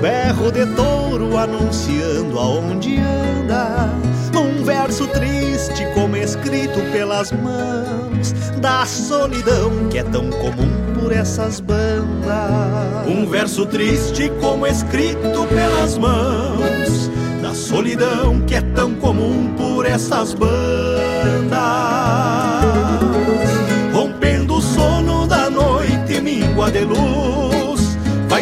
[0.00, 3.90] berro de touro anunciando aonde anda,
[4.32, 8.32] num verso triste como escrito pelas mãos
[8.62, 13.06] da solidão que é tão comum por essas bandas.
[13.06, 17.10] Um verso triste como escrito pelas mãos
[17.42, 20.54] da solidão que é tão comum por essas bandas.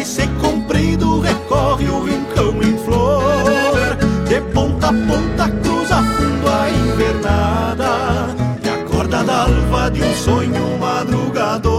[0.03, 3.95] Vai ser comprido, recorre o rincão em flor,
[4.27, 10.77] de ponta a ponta cruza fundo a invernada E a corda d'alva de um sonho
[10.77, 11.71] madrugador.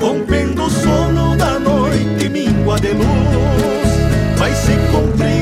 [0.00, 5.35] Rompendo o sono da noite, míngua de luz Vai se comprido,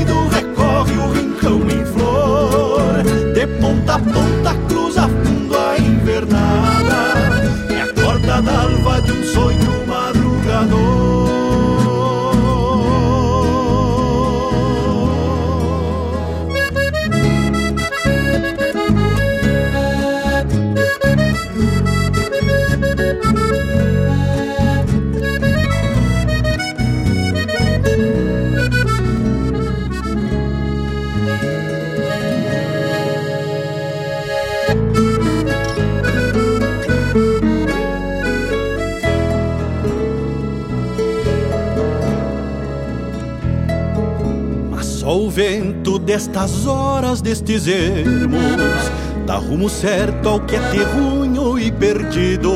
[46.05, 48.91] destas horas, destes ermos,
[49.27, 52.53] dá rumo certo ao que é terrunho e perdido.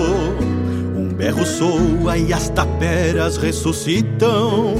[0.96, 4.74] Um berro soa e as taperas ressuscitam,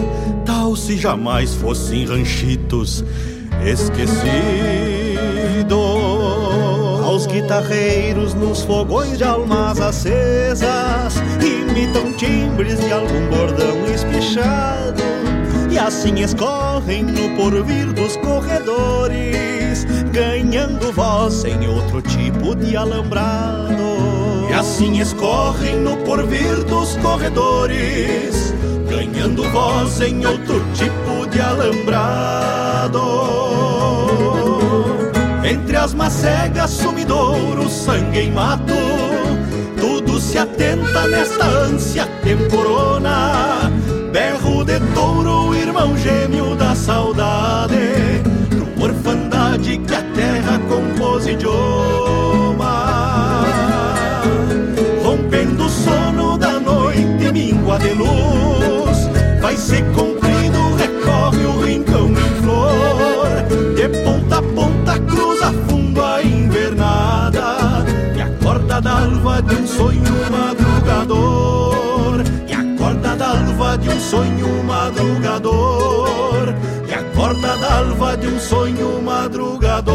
[0.45, 3.05] tal se jamais fossem ranchitos
[3.65, 4.29] esquecidos.
[7.03, 15.03] Aos guitarreiros nos fogões de almas acesas, imitam timbres de algum bordão espichado
[15.79, 24.49] e assim escorrem no porvir dos corredores, ganhando voz em outro tipo de alambrado.
[24.51, 28.53] E assim escorrem no porvir dos corredores,
[28.91, 33.01] ganhando voz em outro tipo de alambrado.
[35.45, 38.75] Entre as macegas, sumidouro, sangue em mato,
[39.81, 43.78] tudo se atenta nesta ânsia temporona
[44.95, 47.77] touro, irmão gêmeo da saudade,
[48.57, 52.65] numa orfandade que a terra compôs idioma.
[55.03, 59.09] Rompendo o sono da noite, míngua de luz,
[59.41, 63.29] vai ser comprido, recorre o rincão em flor,
[63.75, 67.85] de ponta a ponta cruza fundo a invernada,
[68.17, 70.88] e a corda d'alva de um sonho madrugador
[73.99, 76.55] um sonho madrugador
[76.89, 79.88] E a corda d'alva de um sonho madrugador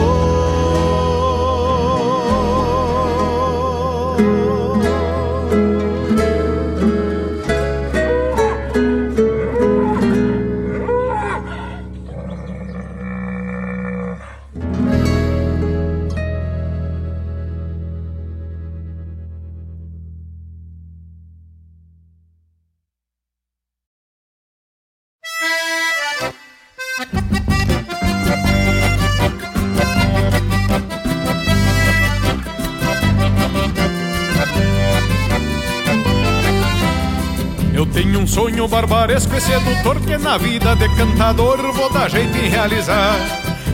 [39.35, 43.15] e sedutor que na vida de cantador vou dar jeito em realizar.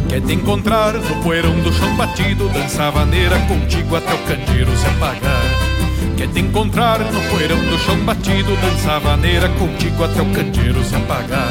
[0.07, 4.75] Que é te encontrar no poeirão do chão batido, dançar vaneira contigo até o candeeiro
[4.77, 5.69] se apagar.
[6.19, 10.93] Quer te encontrar no poeirão do chão batido Dança vaneira contigo até o candeeiro se
[10.93, 11.47] apagar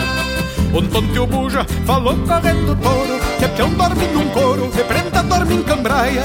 [0.74, 5.54] Ontem o buja falou correndo touro Que é peão dorme num couro, de prenda dorme
[5.54, 6.22] em cambraia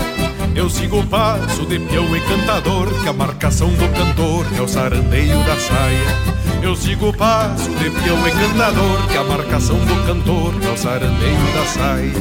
[0.54, 4.68] Eu sigo o passo de peão e cantador Que a marcação do cantor é o
[4.68, 10.08] sarandeio da saia eu sigo o passo de peão e cantador Que a marcação do
[10.08, 12.14] cantor é o sarandeio da saia.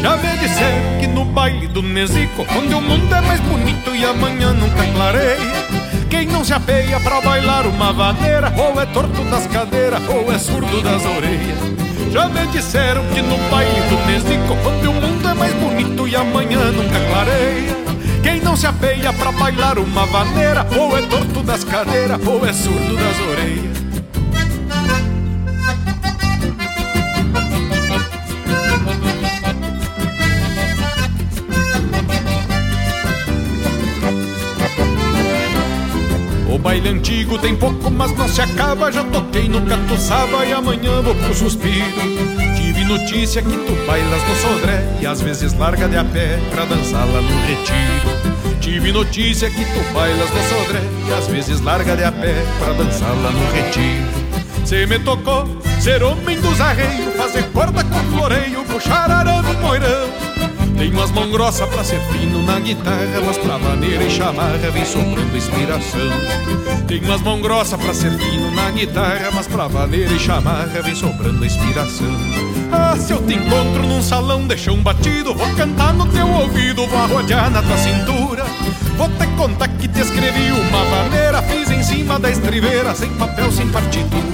[0.00, 4.04] Já me disseram que no baile do Nezico Onde o mundo é mais bonito e
[4.04, 5.64] amanhã nunca clareia
[6.10, 10.38] quem não se apeia pra bailar uma vaneira Ou é torto das cadeiras ou é
[10.38, 11.58] surdo das orelhas.
[12.12, 16.14] Já me disseram que no baile do Nezico Onde o mundo é mais bonito e
[16.14, 17.76] amanhã nunca clareia
[18.22, 22.52] Quem não se apeia pra bailar uma vaneira Ou é torto das cadeiras ou é
[22.52, 23.63] surdo das orelhas
[36.84, 38.92] baile antigo tem pouco, mas não se acaba.
[38.92, 41.84] Já toquei no catuçaba e amanhã vou pro suspiro.
[42.56, 46.64] Tive notícia que tu bailas no sodré e às vezes larga de a pé pra
[46.66, 48.60] dançar lá no retiro.
[48.60, 52.72] Tive notícia que tu bailas no sodré e às vezes larga de a pé pra
[52.74, 54.24] dançar lá no retiro.
[54.64, 55.46] Cê me tocou
[55.80, 60.23] ser homem dos arreios, fazer corda com floreio, puxar arame moirão.
[60.76, 64.84] Tenho as mãos grossas pra ser fino na guitarra, mas pra maneira e chamarra vem
[64.84, 66.10] soprando inspiração.
[66.86, 70.94] Tenho as mãos grossas pra ser fino na guitarra, mas pra maneira e chamarra vem
[70.94, 72.14] soprando inspiração.
[72.72, 76.86] Ah, se eu te encontro num salão de chão batido, vou cantar no teu ouvido,
[76.86, 78.44] vou arrodear na tua cintura.
[78.96, 83.50] Vou te contar que te escrevi uma maneira, fiz em cima da estriveira, sem papel,
[83.52, 84.24] sem partitura.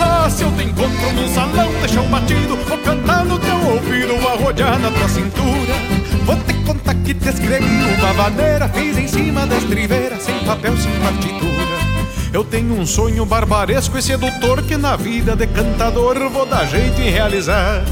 [0.00, 4.16] Ah, se eu te encontro num salão de chão batido, vou cantar no teu ouvido,
[4.20, 5.65] vou arrodear na tua cintura.
[6.86, 7.66] Contar que te escrevi
[7.98, 11.50] uma maneira, fiz em cima da estriveira, sem papel, sem partitura.
[12.32, 17.00] Eu tenho um sonho barbaresco e sedutor que na vida de cantador vou dar jeito
[17.00, 17.82] em realizar.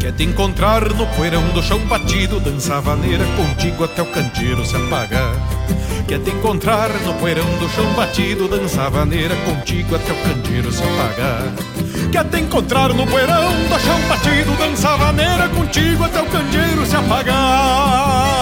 [0.00, 4.74] Quer te encontrar no poeirão do chão batido, dançar vaneira contigo até o candeeiro se
[4.74, 5.34] apagar.
[6.08, 10.82] Quer te encontrar no poeirão do chão batido, dançar vaneira contigo até o candeeiro se
[10.82, 11.81] apagar.
[12.12, 16.94] Quer te encontrar no poeirão do chão batido, dançar vaneira contigo até o candeeiro se
[16.94, 18.41] apagar.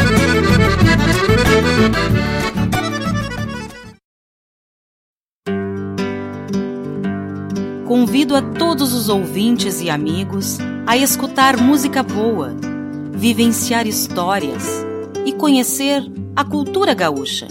[7.85, 10.57] Convido a todos os ouvintes e amigos
[10.87, 12.55] a escutar música boa,
[13.11, 14.63] vivenciar histórias
[15.25, 16.01] e conhecer
[16.35, 17.47] a cultura gaúcha.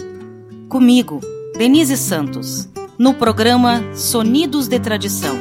[0.67, 1.19] Comigo,
[1.55, 5.37] Denise Santos, no programa Sonidos de Tradição,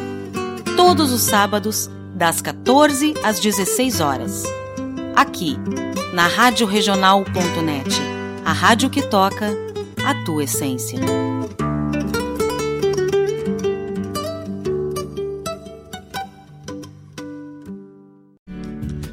[0.77, 4.43] todos os sábados, das 14 às 16 horas.
[5.17, 5.57] Aqui,
[6.13, 8.10] na Rádio Regional.net,
[8.45, 9.51] a rádio que toca
[10.05, 10.99] a tua essência.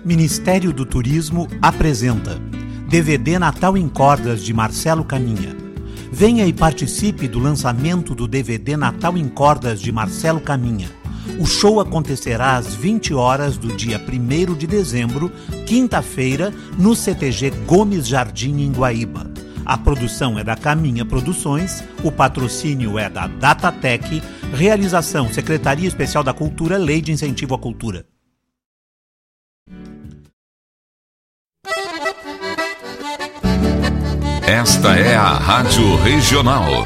[0.03, 2.39] Ministério do Turismo apresenta
[2.87, 5.55] DVD Natal em Cordas de Marcelo Caminha.
[6.09, 10.96] Venha e participe do lançamento do DVD Natal em Cordas de Marcelo Caminha.
[11.39, 15.31] O show acontecerá às 20 horas do dia 1 de dezembro,
[15.65, 19.29] quinta-feira, no CTG Gomes Jardim, em Guaíba.
[19.65, 24.23] A produção é da Caminha Produções, o patrocínio é da Datatec,
[24.53, 28.05] realização Secretaria Especial da Cultura, Lei de Incentivo à Cultura.
[34.47, 36.85] Esta é a Rádio Regional.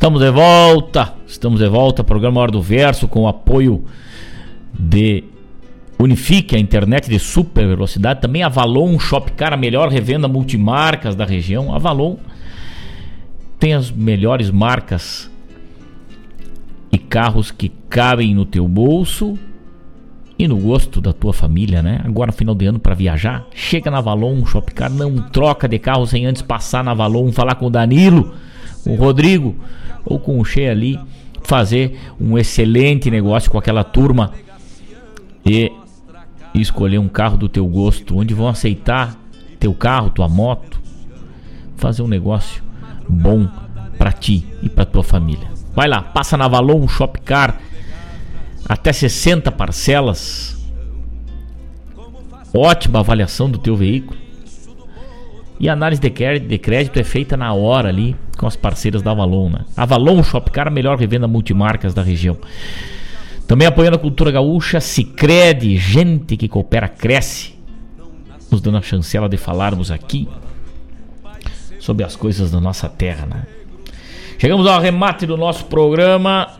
[0.00, 3.84] Estamos de volta, estamos de volta, programa Hora do Verso com o apoio
[4.72, 5.24] de
[5.98, 11.74] Unifique, a internet de super velocidade, também Avalon Shopcar, a melhor revenda multimarcas da região.
[11.74, 12.16] Avalon
[13.58, 15.30] tem as melhores marcas
[16.90, 19.38] e carros que cabem no teu bolso
[20.38, 22.00] e no gosto da tua família, né?
[22.02, 26.24] Agora final de ano para viajar, chega na Avalon Shopcar, não troca de carro sem
[26.24, 28.32] antes passar na Avalon, falar com o Danilo,
[28.86, 29.56] o Rodrigo
[30.04, 30.98] ou com o Che ali,
[31.42, 34.32] fazer um excelente negócio com aquela turma
[35.44, 35.72] e
[36.54, 39.16] escolher um carro do teu gosto, onde vão aceitar
[39.58, 40.80] teu carro, tua moto,
[41.76, 42.62] fazer um negócio
[43.08, 43.48] bom
[43.98, 45.48] para ti e para tua família.
[45.74, 47.60] Vai lá, passa na Valon Shopcar,
[48.68, 50.58] até 60 parcelas.
[52.52, 54.18] Ótima avaliação do teu veículo.
[55.60, 56.08] E a análise de
[56.58, 59.50] crédito, é feita na hora ali com as parceiras da Avalon.
[59.50, 59.66] Né?
[59.76, 62.38] Avalon Shopcar, a melhor revenda multimarcas da região.
[63.46, 67.54] Também apoiando a cultura gaúcha, Cicred, gente que coopera, cresce.
[68.50, 70.26] Nos dando a chancela de falarmos aqui
[71.78, 73.26] sobre as coisas da nossa terra.
[73.26, 73.42] Né?
[74.38, 76.52] Chegamos ao arremate do nosso programa.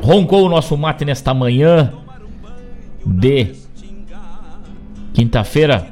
[0.00, 1.92] Roncou o nosso mate nesta manhã
[3.04, 3.56] de
[5.18, 5.84] quinta-feira,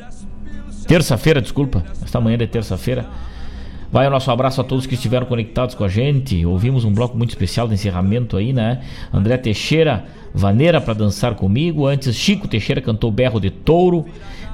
[0.86, 3.04] terça-feira, desculpa, esta manhã de terça-feira.
[3.90, 6.46] Vai o nosso abraço a todos que estiveram conectados com a gente.
[6.46, 8.82] Ouvimos um bloco muito especial de encerramento aí, né?
[9.12, 11.88] André Teixeira, Vaneira para dançar comigo.
[11.88, 14.06] Antes, Chico Teixeira cantou Berro de Touro.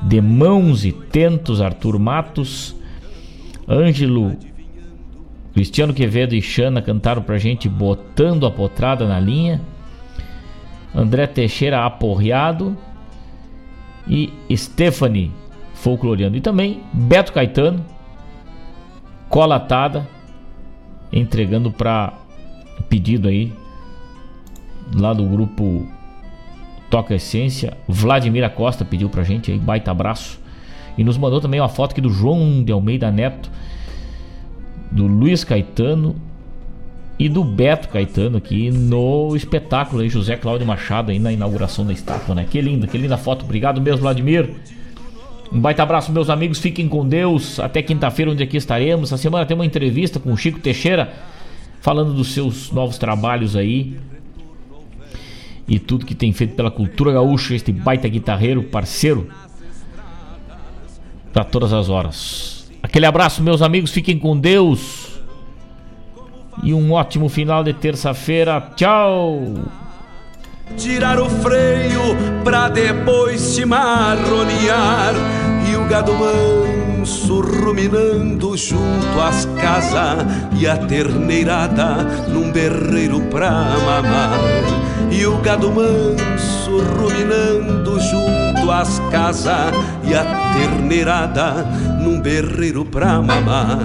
[0.03, 2.75] De Mãos e Tentos, Arthur Matos.
[3.69, 4.35] Ângelo,
[5.53, 9.61] Cristiano Quevedo e Xana cantaram pra gente Botando a Potrada na Linha.
[10.95, 12.75] André Teixeira aporreado.
[14.07, 15.31] E Stephanie
[15.75, 16.37] folcloreando.
[16.37, 17.85] E também Beto Caetano
[19.29, 20.07] colatada,
[21.13, 22.13] entregando para
[22.89, 23.53] pedido aí
[24.95, 25.87] lá do grupo
[26.91, 27.77] Toca Essência.
[27.89, 30.39] Vladimir Costa pediu pra gente aí, baita abraço.
[30.99, 33.51] E nos mandou também uma foto aqui do João de Almeida Neto,
[34.91, 36.15] do Luiz Caetano
[37.23, 41.93] e do Beto Caetano aqui no espetáculo aí, José Cláudio Machado aí na inauguração da
[41.93, 42.45] estátua, né?
[42.51, 43.45] Que linda, que linda foto.
[43.45, 44.51] Obrigado mesmo, Vladimir.
[45.53, 46.59] Um baita abraço, meus amigos.
[46.59, 47.61] Fiquem com Deus.
[47.61, 49.13] Até quinta-feira, onde aqui estaremos.
[49.13, 51.13] Essa semana tem uma entrevista com o Chico Teixeira,
[51.81, 53.97] falando dos seus novos trabalhos aí.
[55.69, 57.55] E tudo que tem feito pela cultura gaúcha.
[57.55, 59.29] Este baita guitarreiro, parceiro.
[61.33, 62.69] Para todas as horas.
[62.83, 63.93] Aquele abraço, meus amigos.
[63.93, 65.12] Fiquem com Deus.
[66.63, 68.71] E um ótimo final de terça-feira.
[68.75, 69.55] Tchau!
[70.77, 72.01] tirar o freio
[72.45, 75.15] pra depois se marronear
[75.71, 80.25] e o gado manso ruminando junto às casas
[80.59, 84.39] e a terneirada num berreiro pra mamar
[85.11, 88.01] e o gado manso ruminando
[88.63, 89.75] junto às casas
[90.05, 91.67] e a terneirada
[92.01, 93.79] num berreiro pra mamar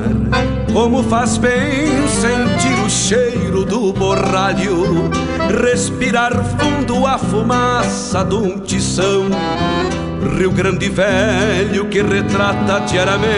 [0.72, 5.10] como faz bem sentir o cheiro do borralho
[5.62, 9.26] respirar fundo a fumaça de um tição.
[10.38, 13.32] Rio Grande Velho que retrata diariamente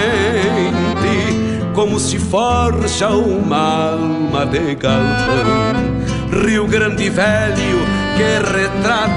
[1.74, 6.44] como se forja uma alma de galpão.
[6.44, 7.80] Rio Grande Velho
[8.18, 9.00] que retrata